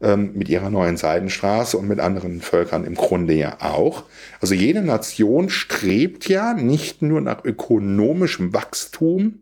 [0.02, 4.04] ähm, mit ihrer neuen Seidenstraße und mit anderen Völkern im Grunde ja auch.
[4.40, 9.42] Also jede Nation strebt ja nicht nur nach ökonomischem Wachstum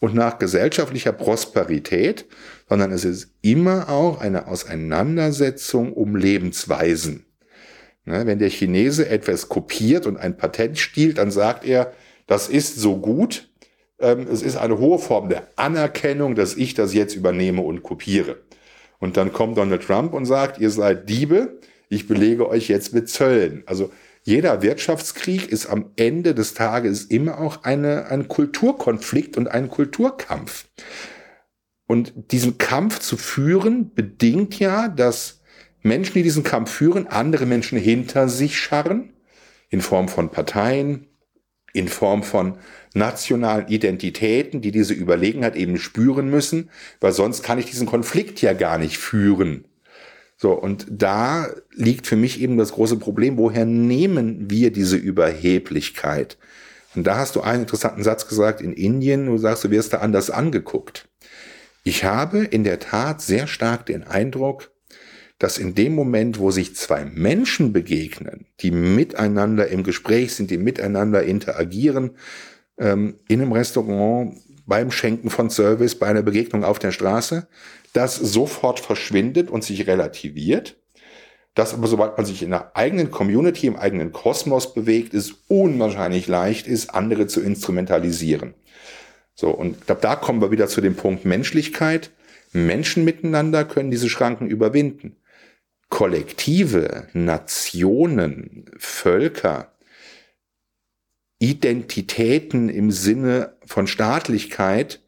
[0.00, 2.26] und nach gesellschaftlicher Prosperität,
[2.68, 7.24] sondern es ist immer auch eine Auseinandersetzung um Lebensweisen.
[8.08, 11.92] Ne, wenn der Chinese etwas kopiert und ein Patent stiehlt, dann sagt er,
[12.26, 13.50] das ist so gut,
[13.98, 18.38] ähm, es ist eine hohe Form der Anerkennung, dass ich das jetzt übernehme und kopiere.
[18.98, 23.10] Und dann kommt Donald Trump und sagt, ihr seid Diebe, ich belege euch jetzt mit
[23.10, 23.62] Zöllen.
[23.66, 23.90] Also
[24.22, 30.64] jeder Wirtschaftskrieg ist am Ende des Tages immer auch eine, ein Kulturkonflikt und ein Kulturkampf.
[31.86, 35.37] Und diesen Kampf zu führen bedingt ja, dass
[35.82, 39.12] Menschen, die diesen Kampf führen, andere Menschen hinter sich scharren,
[39.70, 41.06] in Form von Parteien,
[41.72, 42.58] in Form von
[42.94, 48.52] nationalen Identitäten, die diese Überlegenheit eben spüren müssen, weil sonst kann ich diesen Konflikt ja
[48.54, 49.64] gar nicht führen.
[50.36, 56.38] So, und da liegt für mich eben das große Problem, woher nehmen wir diese Überheblichkeit?
[56.94, 59.98] Und da hast du einen interessanten Satz gesagt in Indien, du sagst, du wirst da
[59.98, 61.08] anders angeguckt.
[61.84, 64.70] Ich habe in der Tat sehr stark den Eindruck,
[65.38, 70.58] dass in dem Moment, wo sich zwei Menschen begegnen, die miteinander im Gespräch sind, die
[70.58, 72.12] miteinander interagieren,
[72.78, 77.48] ähm, in einem Restaurant, beim Schenken von Service, bei einer Begegnung auf der Straße,
[77.94, 80.76] das sofort verschwindet und sich relativiert,
[81.54, 86.28] dass aber sobald man sich in einer eigenen Community, im eigenen Kosmos bewegt, es unwahrscheinlich
[86.28, 88.54] leicht ist, andere zu instrumentalisieren.
[89.34, 92.10] So, und ich glaube, da kommen wir wieder zu dem Punkt Menschlichkeit.
[92.52, 95.16] Menschen miteinander können diese Schranken überwinden.
[95.88, 99.72] Kollektive, Nationen, Völker,
[101.38, 105.00] Identitäten im Sinne von Staatlichkeit,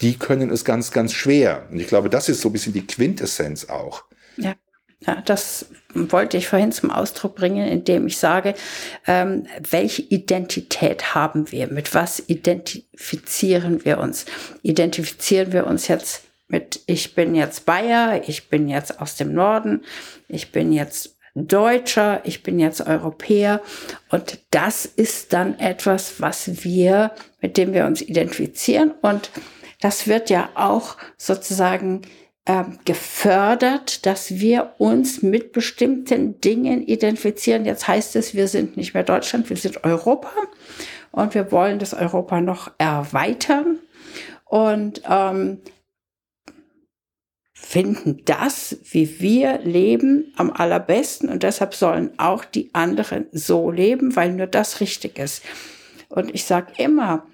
[0.00, 1.68] die können es ganz, ganz schwer.
[1.70, 4.04] Und ich glaube, das ist so ein bisschen die Quintessenz auch.
[4.36, 4.54] Ja.
[5.06, 5.64] Ja, das
[5.94, 8.54] wollte ich vorhin zum Ausdruck bringen, indem ich sage,
[9.06, 11.68] ähm, welche Identität haben wir?
[11.68, 14.26] Mit was identifizieren wir uns?
[14.60, 19.82] Identifizieren wir uns jetzt mit, ich bin jetzt Bayer, ich bin jetzt aus dem Norden,
[20.28, 23.60] ich bin jetzt Deutscher, ich bin jetzt Europäer.
[24.10, 28.92] Und das ist dann etwas, was wir, mit dem wir uns identifizieren.
[29.00, 29.30] Und
[29.80, 32.02] das wird ja auch sozusagen
[32.46, 37.64] äh, gefördert, dass wir uns mit bestimmten Dingen identifizieren.
[37.64, 40.30] Jetzt heißt es, wir sind nicht mehr Deutschland, wir sind Europa
[41.12, 43.78] und wir wollen das Europa noch erweitern
[44.46, 45.58] und ähm,
[47.60, 54.16] finden das, wie wir leben, am allerbesten und deshalb sollen auch die anderen so leben,
[54.16, 55.44] weil nur das richtig ist.
[56.08, 57.26] Und ich sage immer,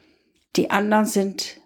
[0.56, 1.60] die anderen sind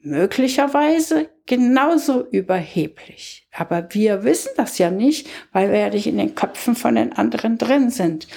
[0.00, 3.48] möglicherweise genauso überheblich.
[3.52, 7.12] Aber wir wissen das ja nicht, weil wir ja nicht in den Köpfen von den
[7.12, 8.28] anderen drin sind.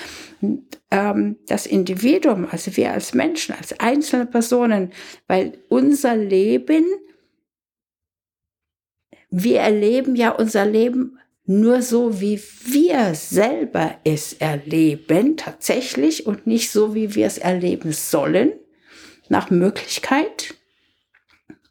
[0.42, 4.92] Und, ähm, das Individuum, also wir als Menschen, als einzelne Personen,
[5.28, 6.86] weil unser Leben,
[9.30, 16.70] wir erleben ja unser Leben nur so, wie wir selber es erleben, tatsächlich, und nicht
[16.70, 18.54] so, wie wir es erleben sollen,
[19.30, 20.54] nach Möglichkeit.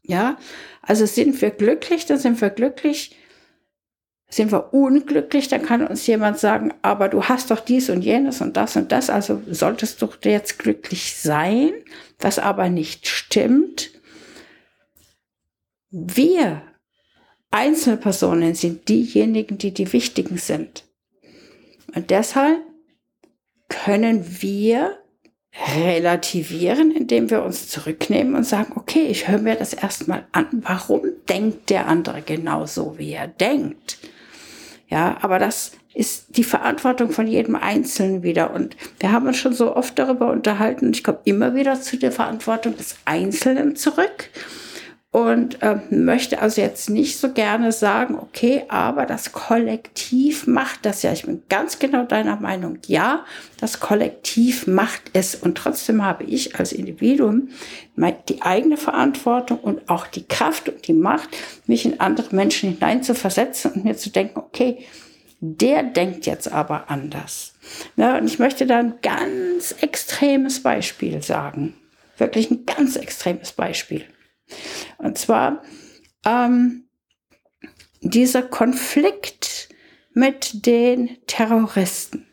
[0.03, 0.37] Ja,
[0.83, 3.17] also sind wir glücklich, dann sind wir glücklich.
[4.31, 8.41] Sind wir unglücklich, dann kann uns jemand sagen, aber du hast doch dies und jenes
[8.41, 11.73] und das und das, also solltest du jetzt glücklich sein,
[12.19, 13.91] was aber nicht stimmt.
[15.91, 16.63] Wir,
[17.51, 20.85] einzelne Personen, sind diejenigen, die die wichtigen sind.
[21.95, 22.59] Und deshalb
[23.69, 24.99] können wir
[25.77, 30.47] relativieren, indem wir uns zurücknehmen und sagen, okay, ich höre mir das erstmal an.
[30.53, 33.99] Warum denkt der andere genauso, wie er denkt?
[34.89, 38.55] Ja, aber das ist die Verantwortung von jedem Einzelnen wieder.
[38.55, 40.93] Und wir haben uns schon so oft darüber unterhalten.
[40.93, 44.31] Ich komme immer wieder zu der Verantwortung des Einzelnen zurück
[45.11, 51.03] und äh, möchte also jetzt nicht so gerne sagen, okay, aber das Kollektiv macht das
[51.03, 51.13] ja.
[51.13, 52.79] Ich bin ganz genau deiner Meinung.
[52.87, 53.25] Ja,
[53.59, 57.49] das Kollektiv macht es und trotzdem habe ich als Individuum
[58.29, 61.31] die eigene Verantwortung und auch die Kraft und die Macht,
[61.67, 64.85] mich in andere Menschen hineinzuversetzen und mir zu denken, okay,
[65.41, 67.55] der denkt jetzt aber anders.
[67.97, 71.75] Ja, und ich möchte da ein ganz extremes Beispiel sagen.
[72.19, 74.05] Wirklich ein ganz extremes Beispiel.
[74.99, 75.63] Und zwar
[76.25, 76.89] ähm,
[78.01, 79.69] dieser Konflikt
[80.13, 82.27] mit den Terroristen.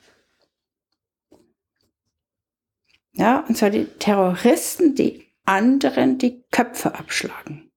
[3.13, 7.71] Ja, und zwar die Terroristen, die anderen die Köpfe abschlagen.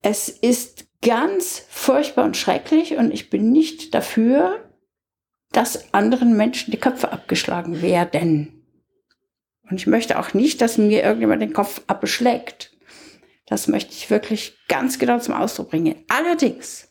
[0.00, 4.64] Es ist ganz furchtbar und schrecklich und ich bin nicht dafür,
[5.50, 8.57] dass anderen Menschen die Köpfe abgeschlagen werden.
[9.70, 12.72] Und ich möchte auch nicht, dass mir irgendjemand den Kopf abbeschlägt.
[13.46, 16.04] Das möchte ich wirklich ganz genau zum Ausdruck bringen.
[16.08, 16.88] Allerdings,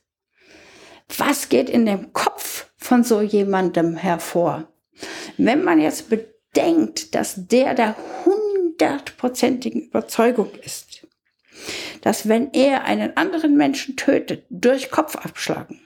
[1.17, 4.67] was geht in dem Kopf von so jemandem hervor?
[5.37, 11.07] Wenn man jetzt bedenkt, dass der der hundertprozentigen Überzeugung ist,
[12.01, 15.81] dass wenn er einen anderen Menschen tötet, durch Kopf abschlagen,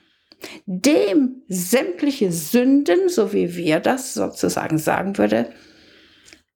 [0.66, 5.52] dem sämtliche Sünden, so wie wir das sozusagen sagen würde,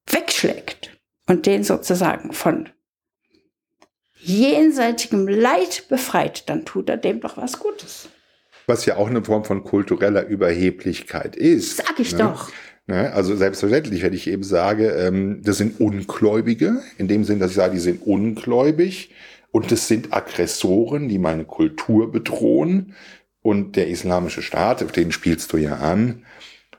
[0.10, 2.70] wegschlägt und den sozusagen von
[4.18, 8.10] jenseitigem Leid befreit, dann tut er dem doch was Gutes.
[8.68, 11.78] Was ja auch eine Form von kultureller Überheblichkeit ist.
[11.78, 12.18] Sag ich ne?
[12.20, 12.52] doch.
[12.88, 13.14] Ne?
[13.14, 17.58] Also selbstverständlich, wenn ich eben sage, ähm, das sind Ungläubige, in dem Sinn, dass ich
[17.58, 19.12] sage, die sind ungläubig
[19.52, 22.96] und das sind Aggressoren, die meine Kultur bedrohen.
[23.42, 26.26] Und der islamische Staat, auf den spielst du ja an,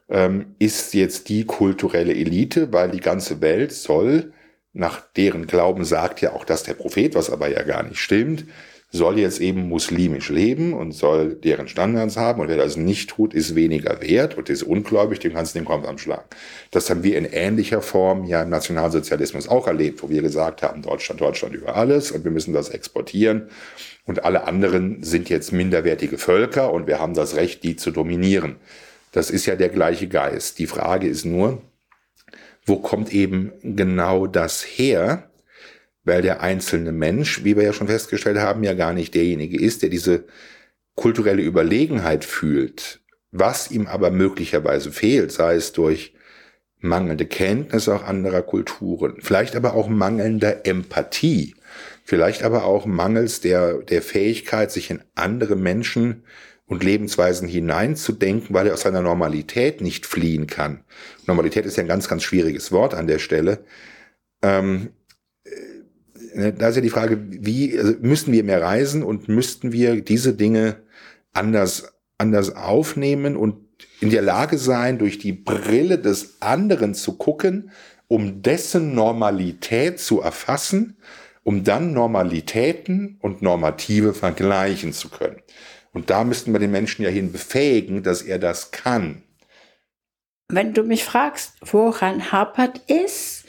[0.08, 4.32] ähm, ist jetzt die kulturelle Elite, weil die ganze Welt soll,
[4.72, 8.44] nach deren Glauben sagt ja auch das der Prophet, was aber ja gar nicht stimmt,
[8.92, 13.34] soll jetzt eben muslimisch leben und soll deren Standards haben und wer das nicht tut,
[13.34, 16.24] ist weniger wert und ist ungläubig, dem kannst du den Kopf anschlagen.
[16.70, 20.82] Das haben wir in ähnlicher Form ja im Nationalsozialismus auch erlebt, wo wir gesagt haben,
[20.82, 23.48] Deutschland, Deutschland über alles und wir müssen das exportieren
[24.04, 28.56] und alle anderen sind jetzt minderwertige Völker und wir haben das Recht, die zu dominieren.
[29.16, 30.58] Das ist ja der gleiche Geist.
[30.58, 31.62] Die Frage ist nur,
[32.66, 35.30] wo kommt eben genau das her?
[36.04, 39.80] Weil der einzelne Mensch, wie wir ja schon festgestellt haben, ja gar nicht derjenige ist,
[39.80, 40.24] der diese
[40.96, 43.00] kulturelle Überlegenheit fühlt.
[43.30, 46.12] Was ihm aber möglicherweise fehlt, sei es durch
[46.80, 51.54] mangelnde Kenntnis auch anderer Kulturen, vielleicht aber auch mangelnder Empathie,
[52.04, 56.22] vielleicht aber auch mangels der, der Fähigkeit, sich in andere Menschen
[56.66, 60.84] und Lebensweisen hineinzudenken, weil er aus seiner Normalität nicht fliehen kann.
[61.26, 63.64] Normalität ist ja ein ganz, ganz schwieriges Wort an der Stelle.
[64.42, 64.90] Ähm,
[66.34, 70.00] äh, da ist ja die Frage, wie also müssten wir mehr reisen und müssten wir
[70.02, 70.82] diese Dinge
[71.32, 73.58] anders, anders aufnehmen und
[74.00, 77.70] in der Lage sein, durch die Brille des anderen zu gucken,
[78.08, 80.96] um dessen Normalität zu erfassen
[81.46, 85.36] um dann Normalitäten und Normative vergleichen zu können.
[85.92, 89.22] Und da müssten wir den Menschen ja hin befähigen, dass er das kann.
[90.48, 93.44] Wenn du mich fragst, woran hapert es,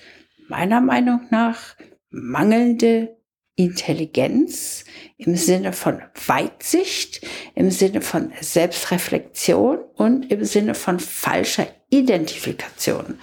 [0.48, 1.76] meiner Meinung nach
[2.10, 3.18] mangelnde
[3.56, 4.86] Intelligenz
[5.18, 7.26] im Sinne von Weitsicht,
[7.56, 13.20] im Sinne von Selbstreflexion und im Sinne von falscher Identifikation.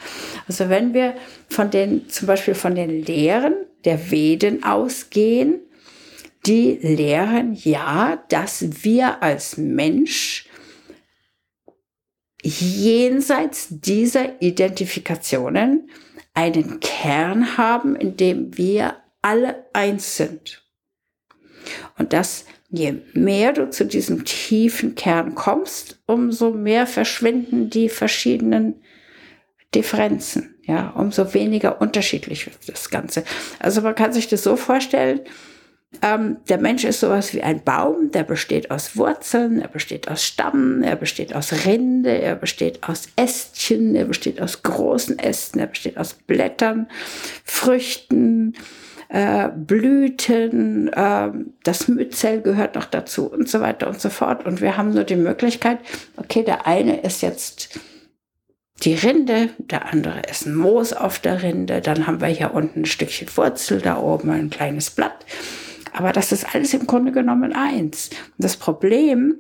[0.48, 1.14] Also wenn wir
[1.48, 3.54] von den, zum Beispiel von den Lehren
[3.84, 5.60] der Veden ausgehen,
[6.46, 10.48] die lehren ja, dass wir als Mensch
[12.42, 15.88] jenseits dieser Identifikationen
[16.34, 20.62] einen Kern haben, in dem wir alle eins sind.
[21.96, 28.82] Und dass je mehr du zu diesem tiefen Kern kommst, umso mehr verschwinden die verschiedenen
[29.74, 30.56] Differenzen.
[30.66, 33.24] Ja, umso weniger unterschiedlich wird das Ganze.
[33.58, 35.20] Also man kann sich das so vorstellen,
[36.02, 40.24] ähm, der Mensch ist sowas wie ein Baum, der besteht aus Wurzeln, er besteht aus
[40.24, 45.66] Stamm, er besteht aus Rinde, er besteht aus Ästchen, er besteht aus großen Ästen, er
[45.66, 46.88] besteht aus Blättern,
[47.44, 48.54] Früchten,
[49.08, 51.30] äh, Blüten, äh,
[51.62, 54.46] das Myzel gehört noch dazu und so weiter und so fort.
[54.46, 55.78] Und wir haben nur die Möglichkeit,
[56.16, 57.78] okay, der eine ist jetzt
[58.82, 62.80] die Rinde, der andere ist ein Moos auf der Rinde, dann haben wir hier unten
[62.80, 65.24] ein Stückchen Wurzel, da oben ein kleines Blatt.
[65.94, 68.10] Aber das ist alles im Grunde genommen eins.
[68.10, 69.36] Und das Problem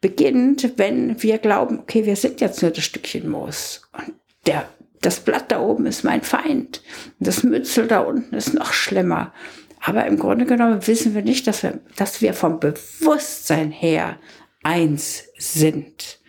[0.00, 3.82] beginnt, wenn wir glauben, okay, wir sind jetzt nur das Stückchen Moos.
[3.96, 4.14] Und
[4.46, 4.68] der
[5.02, 6.80] das Blatt da oben ist mein Feind.
[7.18, 9.32] Das Mützel da unten ist noch schlimmer.
[9.80, 14.16] Aber im Grunde genommen wissen wir nicht, dass wir, dass wir vom Bewusstsein her
[14.62, 16.20] eins sind.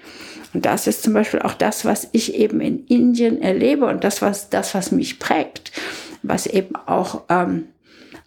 [0.53, 4.21] Und das ist zum Beispiel auch das, was ich eben in Indien erlebe und das,
[4.24, 5.71] was, das, was mich prägt,
[6.24, 7.67] was eben auch ähm,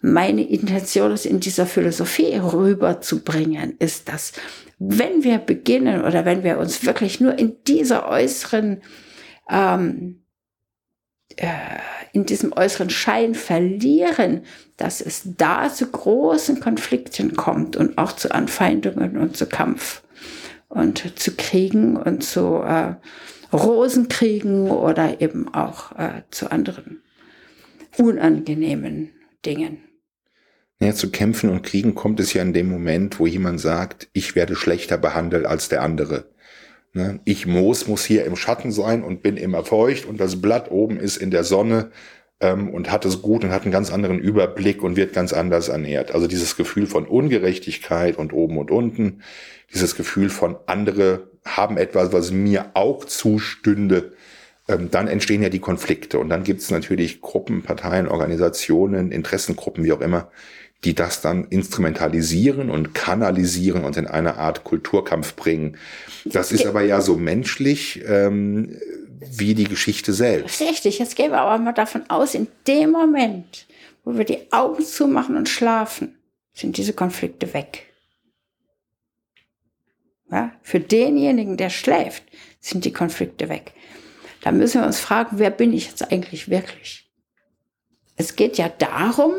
[0.01, 4.33] meine Intention ist, in dieser Philosophie rüberzubringen, ist, dass
[4.79, 8.81] wenn wir beginnen oder wenn wir uns wirklich nur in dieser äußeren
[9.49, 10.23] ähm,
[11.37, 11.47] äh,
[12.13, 14.41] in diesem äußeren Schein verlieren,
[14.77, 20.01] dass es da zu großen Konflikten kommt und auch zu Anfeindungen und zu Kampf
[20.67, 22.95] und zu Kriegen und zu äh,
[23.53, 27.03] Rosenkriegen oder eben auch äh, zu anderen
[27.97, 29.11] unangenehmen
[29.45, 29.86] Dingen.
[30.79, 34.35] Ja, zu Kämpfen und Kriegen kommt es ja in dem Moment, wo jemand sagt, ich
[34.35, 36.25] werde schlechter behandelt als der andere.
[36.93, 37.19] Ne?
[37.25, 40.99] Ich Moos muss hier im Schatten sein und bin immer feucht und das Blatt oben
[40.99, 41.91] ist in der Sonne
[42.39, 45.69] ähm, und hat es gut und hat einen ganz anderen Überblick und wird ganz anders
[45.69, 46.11] ernährt.
[46.11, 49.23] Also dieses Gefühl von Ungerechtigkeit und oben und unten,
[49.73, 54.13] dieses Gefühl von andere haben etwas, was mir auch zustünde,
[54.67, 59.83] ähm, dann entstehen ja die Konflikte und dann gibt es natürlich Gruppen, Parteien, Organisationen, Interessengruppen,
[59.83, 60.29] wie auch immer,
[60.83, 65.77] die das dann instrumentalisieren und kanalisieren und in eine Art Kulturkampf bringen.
[66.25, 68.77] Das ist aber ja so menschlich ähm,
[69.19, 70.61] wie die Geschichte selbst.
[70.61, 73.65] Richtig, jetzt gehen wir aber mal davon aus, in dem Moment,
[74.03, 76.15] wo wir die Augen zumachen und schlafen,
[76.53, 77.83] sind diese Konflikte weg.
[80.31, 82.23] Ja, für denjenigen, der schläft,
[82.59, 83.73] sind die Konflikte weg.
[84.43, 87.09] Da müssen wir uns fragen, wer bin ich jetzt eigentlich wirklich?
[88.17, 89.33] Es geht ja darum,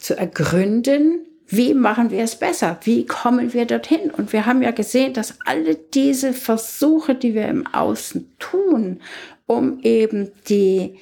[0.00, 2.78] zu ergründen, wie machen wir es besser?
[2.84, 4.10] Wie kommen wir dorthin?
[4.10, 9.00] Und wir haben ja gesehen, dass alle diese Versuche, die wir im Außen tun,
[9.46, 10.94] um eben die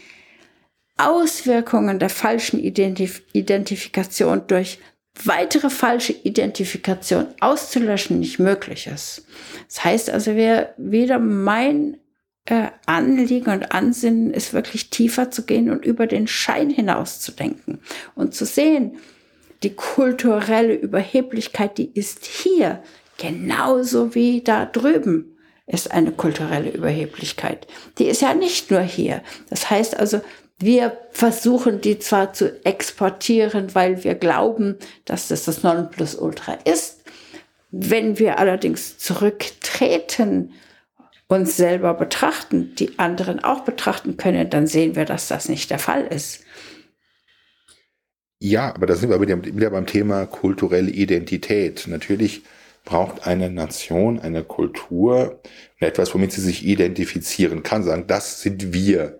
[0.97, 4.79] Auswirkungen der falschen Identif Identifikation durch
[5.25, 9.27] weitere falsche Identifikation auszulöschen nicht möglich ist.
[9.69, 11.99] Das heißt also, wer wieder mein
[12.49, 17.33] äh, Anliegen und Ansinnen ist wirklich tiefer zu gehen und über den Schein hinaus zu
[17.33, 17.79] denken
[18.15, 18.97] und zu sehen,
[19.63, 22.83] die kulturelle Überheblichkeit, die ist hier
[23.19, 25.37] genauso wie da drüben
[25.67, 27.67] ist eine kulturelle Überheblichkeit.
[27.99, 29.23] Die ist ja nicht nur hier.
[29.51, 30.23] Das heißt also,
[30.59, 37.03] wir versuchen die zwar zu exportieren, weil wir glauben, dass das das Nonplusultra ist.
[37.71, 40.55] Wenn wir allerdings zurücktreten,
[41.29, 45.79] uns selber betrachten, die anderen auch betrachten können, dann sehen wir, dass das nicht der
[45.79, 46.43] Fall ist.
[48.41, 51.87] Ja, aber da sind wir wieder beim Thema kulturelle Identität.
[51.89, 52.43] Natürlich
[52.85, 55.43] braucht eine Nation, eine Kultur
[55.79, 59.19] etwas, womit sie sich identifizieren kann, sagen, das sind wir,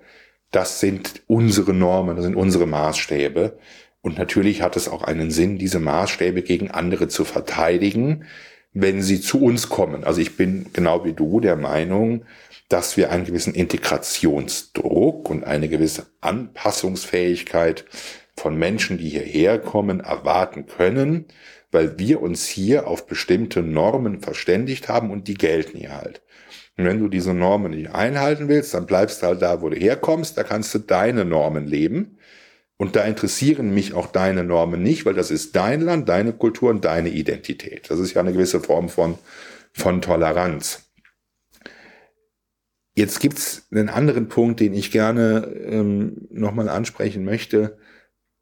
[0.51, 3.59] das sind unsere Normen, das sind unsere Maßstäbe.
[4.01, 8.25] Und natürlich hat es auch einen Sinn, diese Maßstäbe gegen andere zu verteidigen,
[8.73, 10.05] wenn sie zu uns kommen.
[10.05, 12.25] Also ich bin genau wie du der Meinung,
[12.69, 17.85] dass wir einen gewissen Integrationsdruck und eine gewisse Anpassungsfähigkeit
[18.37, 21.27] von Menschen, die hierher kommen, erwarten können,
[21.73, 26.23] weil wir uns hier auf bestimmte Normen verständigt haben und die gelten hier halt.
[26.77, 29.77] Und wenn du diese Normen nicht einhalten willst, dann bleibst du halt da, wo du
[29.77, 32.19] herkommst, da kannst du deine Normen leben.
[32.79, 36.71] Und da interessieren mich auch deine Normen nicht, weil das ist dein Land, deine Kultur
[36.71, 37.91] und deine Identität.
[37.91, 39.19] Das ist ja eine gewisse Form von,
[39.73, 40.89] von Toleranz.
[42.95, 47.79] Jetzt gibt's einen anderen Punkt, den ich gerne ähm, nochmal ansprechen möchte.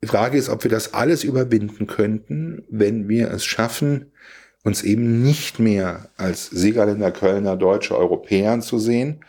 [0.02, 4.12] Die Frage ist, ob wir das alles überwinden könnten, wenn wir es schaffen,
[4.64, 9.24] uns eben nicht mehr als Siegerländer, Kölner, Deutsche, Europäer zu sehen,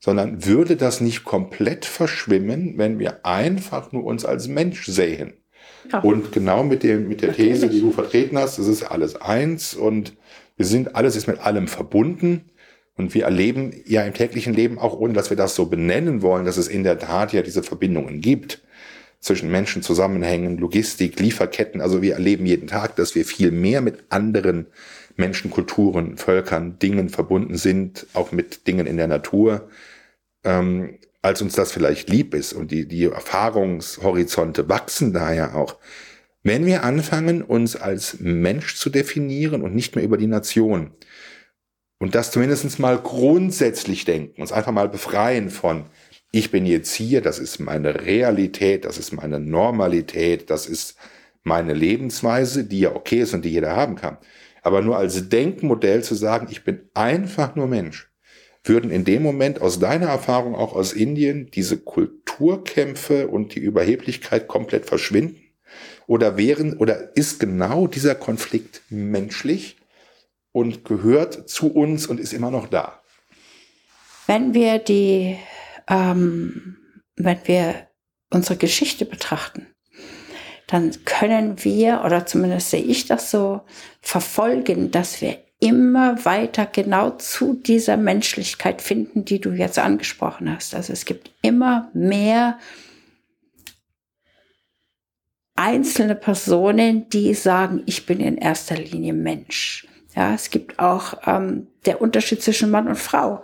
[0.00, 5.34] sondern würde das nicht komplett verschwimmen, wenn wir einfach nur uns als Mensch sehen.
[5.92, 6.00] Ja.
[6.00, 9.74] Und genau mit dem, mit der These, die du vertreten hast, das ist alles eins
[9.74, 10.16] und
[10.56, 12.50] wir sind, alles ist mit allem verbunden.
[12.96, 16.44] Und wir erleben ja im täglichen Leben auch, ohne dass wir das so benennen wollen,
[16.44, 18.62] dass es in der Tat ja diese Verbindungen gibt
[19.20, 21.80] zwischen Menschen zusammenhängen, Logistik, Lieferketten.
[21.80, 24.66] Also wir erleben jeden Tag, dass wir viel mehr mit anderen
[25.16, 29.68] Menschen, Kulturen, Völkern, Dingen verbunden sind, auch mit Dingen in der Natur,
[30.44, 32.52] ähm, als uns das vielleicht lieb ist.
[32.52, 35.76] Und die, die Erfahrungshorizonte wachsen daher auch.
[36.42, 40.92] Wenn wir anfangen, uns als Mensch zu definieren und nicht mehr über die Nation,
[41.98, 45.84] und das zumindest mal grundsätzlich denken, uns einfach mal befreien von
[46.32, 50.96] ich bin jetzt hier, das ist meine Realität, das ist meine Normalität, das ist
[51.42, 54.16] meine Lebensweise, die ja okay ist und die jeder haben kann.
[54.62, 58.09] Aber nur als Denkmodell zu sagen, ich bin einfach nur Mensch,
[58.64, 64.48] würden in dem Moment aus deiner Erfahrung auch aus Indien diese Kulturkämpfe und die Überheblichkeit
[64.48, 65.40] komplett verschwinden?
[66.06, 69.76] Oder wären, oder ist genau dieser Konflikt menschlich
[70.52, 73.00] und gehört zu uns und ist immer noch da?
[74.26, 75.38] Wenn wir die
[75.88, 76.76] ähm,
[77.16, 77.88] wenn wir
[78.30, 79.66] unsere Geschichte betrachten,
[80.66, 83.62] dann können wir, oder zumindest sehe ich das so,
[84.00, 90.74] verfolgen, dass wir immer weiter genau zu dieser Menschlichkeit finden, die du jetzt angesprochen hast.
[90.74, 92.58] Also es gibt immer mehr
[95.54, 99.86] einzelne Personen, die sagen, ich bin in erster Linie Mensch.
[100.16, 103.42] Ja, es gibt auch ähm, der Unterschied zwischen Mann und Frau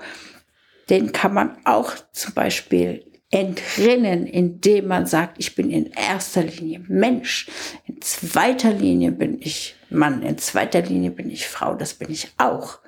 [0.89, 6.83] den kann man auch zum Beispiel entrinnen, indem man sagt, ich bin in erster Linie
[6.87, 7.49] Mensch,
[7.87, 12.33] in zweiter Linie bin ich Mann, in zweiter Linie bin ich Frau, das bin ich
[12.39, 12.79] auch.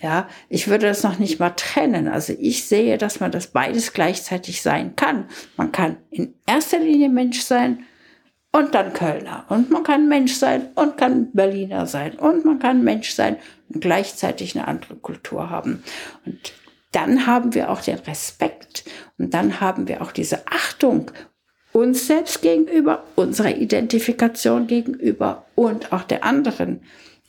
[0.00, 2.06] Ja, ich würde das noch nicht mal trennen.
[2.06, 5.26] Also ich sehe, dass man das beides gleichzeitig sein kann.
[5.56, 7.84] Man kann in erster Linie Mensch sein
[8.52, 9.44] und dann Kölner.
[9.48, 12.14] Und man kann Mensch sein und kann Berliner sein.
[12.14, 13.36] Und man kann Mensch sein
[13.68, 15.82] und gleichzeitig eine andere Kultur haben.
[16.24, 16.52] Und
[16.92, 18.84] dann haben wir auch den Respekt
[19.18, 21.10] und dann haben wir auch diese Achtung
[21.72, 26.80] uns selbst gegenüber, unserer Identifikation gegenüber und auch der anderen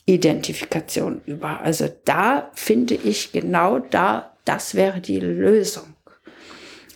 [0.05, 1.62] Identifikation über.
[1.62, 5.93] Also da finde ich genau da, das wäre die Lösung.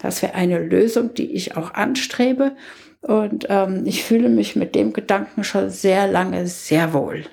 [0.01, 2.55] Das wäre eine Lösung, die ich auch anstrebe.
[3.01, 7.25] Und ähm, ich fühle mich mit dem Gedanken schon sehr lange sehr wohl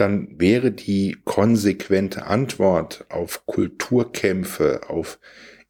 [0.00, 5.18] dann wäre die konsequente Antwort auf Kulturkämpfe, auf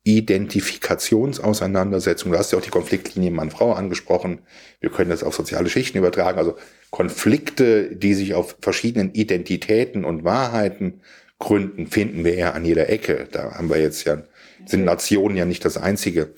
[0.04, 4.40] Identifikationsauseinandersetzungen, du hast ja auch die Konfliktlinie Mann-Frau angesprochen,
[4.80, 6.56] wir können das auf soziale Schichten übertragen, also
[6.90, 11.02] Konflikte, die sich auf verschiedenen Identitäten und Wahrheiten
[11.38, 13.28] gründen, finden wir eher an jeder Ecke.
[13.30, 14.22] Da haben wir jetzt ja,
[14.66, 16.32] sind Nationen ja nicht das einzige.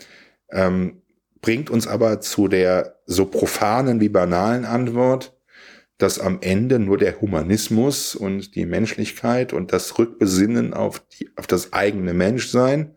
[0.51, 1.03] Ähm,
[1.40, 5.32] bringt uns aber zu der so profanen wie banalen Antwort,
[6.03, 11.46] dass am Ende nur der Humanismus und die Menschlichkeit und das Rückbesinnen auf, die, auf
[11.46, 12.94] das eigene Menschsein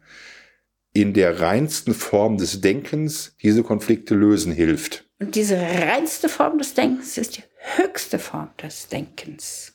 [0.91, 5.05] in der reinsten Form des Denkens diese Konflikte lösen hilft.
[5.19, 7.43] Und diese reinste Form des Denkens ist die
[7.77, 9.73] höchste Form des Denkens.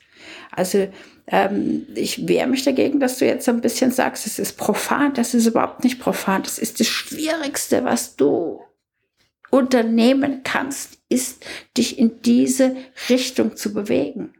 [0.51, 0.89] Also
[1.26, 5.14] ähm, ich wehre mich dagegen, dass du jetzt so ein bisschen sagst, es ist profan.
[5.14, 6.43] Das ist überhaupt nicht profan.
[6.43, 8.61] Das ist das Schwierigste, was du
[9.51, 11.45] unternehmen kannst, ist,
[11.77, 12.77] dich in diese
[13.09, 14.35] Richtung zu bewegen.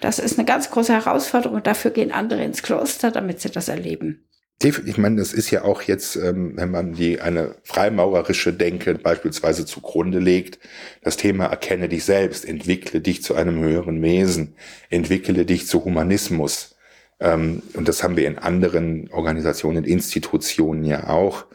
[0.00, 3.68] Das ist eine ganz große Herausforderung und dafür gehen andere ins Kloster, damit sie das
[3.68, 4.24] erleben.
[4.62, 9.66] Ich meine, das ist ja auch jetzt, ähm, wenn man die eine freimaurerische Denke beispielsweise
[9.66, 10.58] zugrunde legt,
[11.02, 14.54] das Thema erkenne dich selbst, entwickle dich zu einem höheren Wesen,
[14.90, 16.76] entwickle dich zu Humanismus.
[17.20, 21.46] Ähm, und das haben wir in anderen Organisationen, Institutionen ja auch.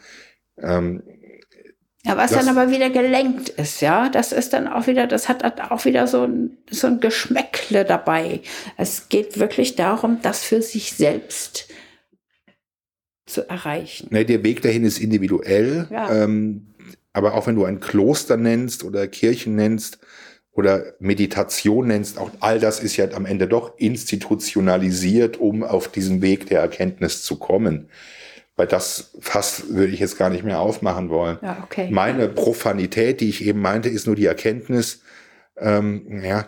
[2.05, 5.27] Ja, was das, dann aber wieder gelenkt ist, ja, das ist dann auch wieder, das
[5.27, 8.39] hat auch wieder so ein, so ein Geschmäckle dabei.
[8.77, 11.67] Es geht wirklich darum, das für sich selbst
[13.25, 14.07] zu erreichen.
[14.11, 16.23] Ne, der Weg dahin ist individuell, ja.
[16.23, 16.73] ähm,
[17.11, 19.99] aber auch wenn du ein Kloster nennst oder Kirchen nennst
[20.53, 26.21] oder Meditation nennst, auch all das ist ja am Ende doch institutionalisiert, um auf diesen
[26.21, 27.89] Weg der Erkenntnis zu kommen
[28.59, 31.37] weil das fast würde ich jetzt gar nicht mehr aufmachen wollen.
[31.41, 31.87] Ja, okay.
[31.91, 35.01] Meine Profanität, die ich eben meinte, ist nur die Erkenntnis,
[35.57, 36.45] ähm, ja,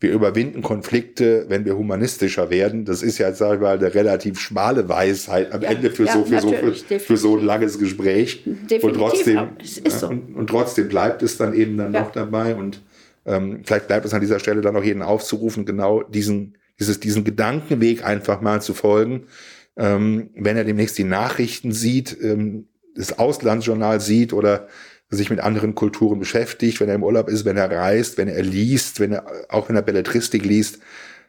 [0.00, 2.84] wir überwinden Konflikte, wenn wir humanistischer werden.
[2.84, 6.14] Das ist ja, sag ich mal, eine relativ schmale Weisheit am ja, Ende für, ja,
[6.14, 8.42] so, für, so, für, für, so ein langes Gespräch.
[8.44, 10.08] Definitiv, und trotzdem, so.
[10.08, 12.56] und, und, trotzdem bleibt es dann eben dann noch dabei.
[12.56, 12.82] Und
[13.24, 17.22] ähm, vielleicht bleibt es an dieser Stelle dann auch jeden aufzurufen, genau diesen, dieses, diesen
[17.22, 19.28] Gedankenweg einfach mal zu folgen
[19.76, 24.68] ähm, wenn er demnächst die Nachrichten sieht, ähm, das Auslandsjournal sieht oder
[25.08, 28.42] sich mit anderen Kulturen beschäftigt, wenn er im Urlaub ist, wenn er reist, wenn er
[28.42, 30.78] liest, wenn er, auch wenn er Belletristik liest,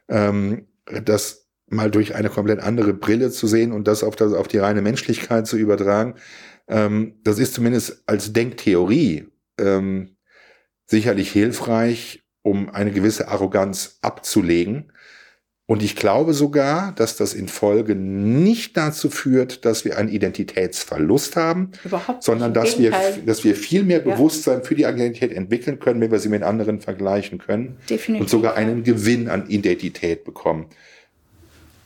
[0.10, 0.68] ähm,
[1.04, 4.58] das mal durch eine komplett andere Brille zu sehen und das auf, das, auf die
[4.58, 6.16] reine Menschlichkeit zu übertragen,
[6.68, 9.28] ähm, das ist zumindest als Denktheorie
[9.60, 10.16] ähm,
[10.86, 14.92] sicherlich hilfreich, um eine gewisse Arroganz abzulegen
[15.66, 21.38] und ich glaube sogar, dass das in Folge nicht dazu führt, dass wir einen Identitätsverlust
[21.38, 22.94] haben, Überhaupt sondern dass wir,
[23.26, 24.14] dass wir viel mehr ja.
[24.14, 27.78] Bewusstsein für die Identität entwickeln können, wenn wir sie mit anderen vergleichen können.
[27.90, 28.22] Definitiv.
[28.22, 30.66] Und sogar einen Gewinn an Identität bekommen.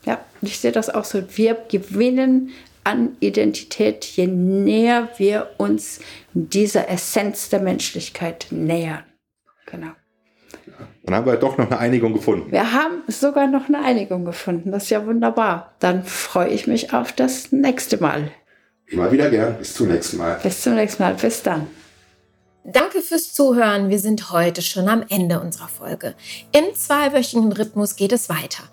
[0.06, 1.22] Ja, ich sehe das auch so.
[1.36, 2.50] Wir gewinnen
[2.84, 6.00] an Identität, je näher wir uns
[6.34, 9.04] dieser Essenz der Menschlichkeit nähern.
[9.68, 9.92] Genau.
[11.04, 12.52] Dann haben wir doch noch eine Einigung gefunden.
[12.52, 14.72] Wir haben sogar noch eine Einigung gefunden.
[14.72, 15.74] Das ist ja wunderbar.
[15.80, 18.32] Dann freue ich mich auf das nächste Mal.
[18.88, 19.58] Immer wieder gern.
[19.58, 20.40] Bis zum nächsten Mal.
[20.44, 21.14] Bis zum nächsten Mal.
[21.14, 21.68] Bis dann.
[22.66, 23.90] Danke fürs Zuhören.
[23.90, 26.16] Wir sind heute schon am Ende unserer Folge.
[26.52, 28.64] Im zweiwöchigen Rhythmus geht es weiter.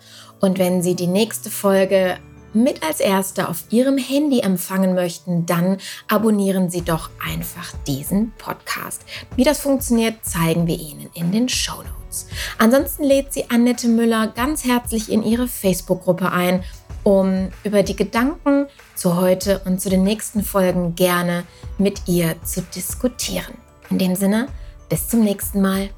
[0.41, 2.17] Und wenn Sie die nächste Folge
[2.55, 5.79] mit als Erste auf Ihrem Handy empfangen möchten, dann
[6.09, 9.03] abonnieren Sie doch einfach diesen Podcast.
[9.37, 12.27] Wie das funktioniert, zeigen wir Ihnen in den Show Notes.
[12.59, 16.63] Ansonsten lädt sie Annette Müller ganz herzlich in ihre Facebook-Gruppe ein,
[17.03, 21.45] um über die Gedanken zu heute und zu den nächsten Folgen gerne
[21.79, 23.55] mit ihr zu diskutieren.
[23.91, 24.49] In dem Sinne,
[24.89, 25.91] bis zum nächsten Mal.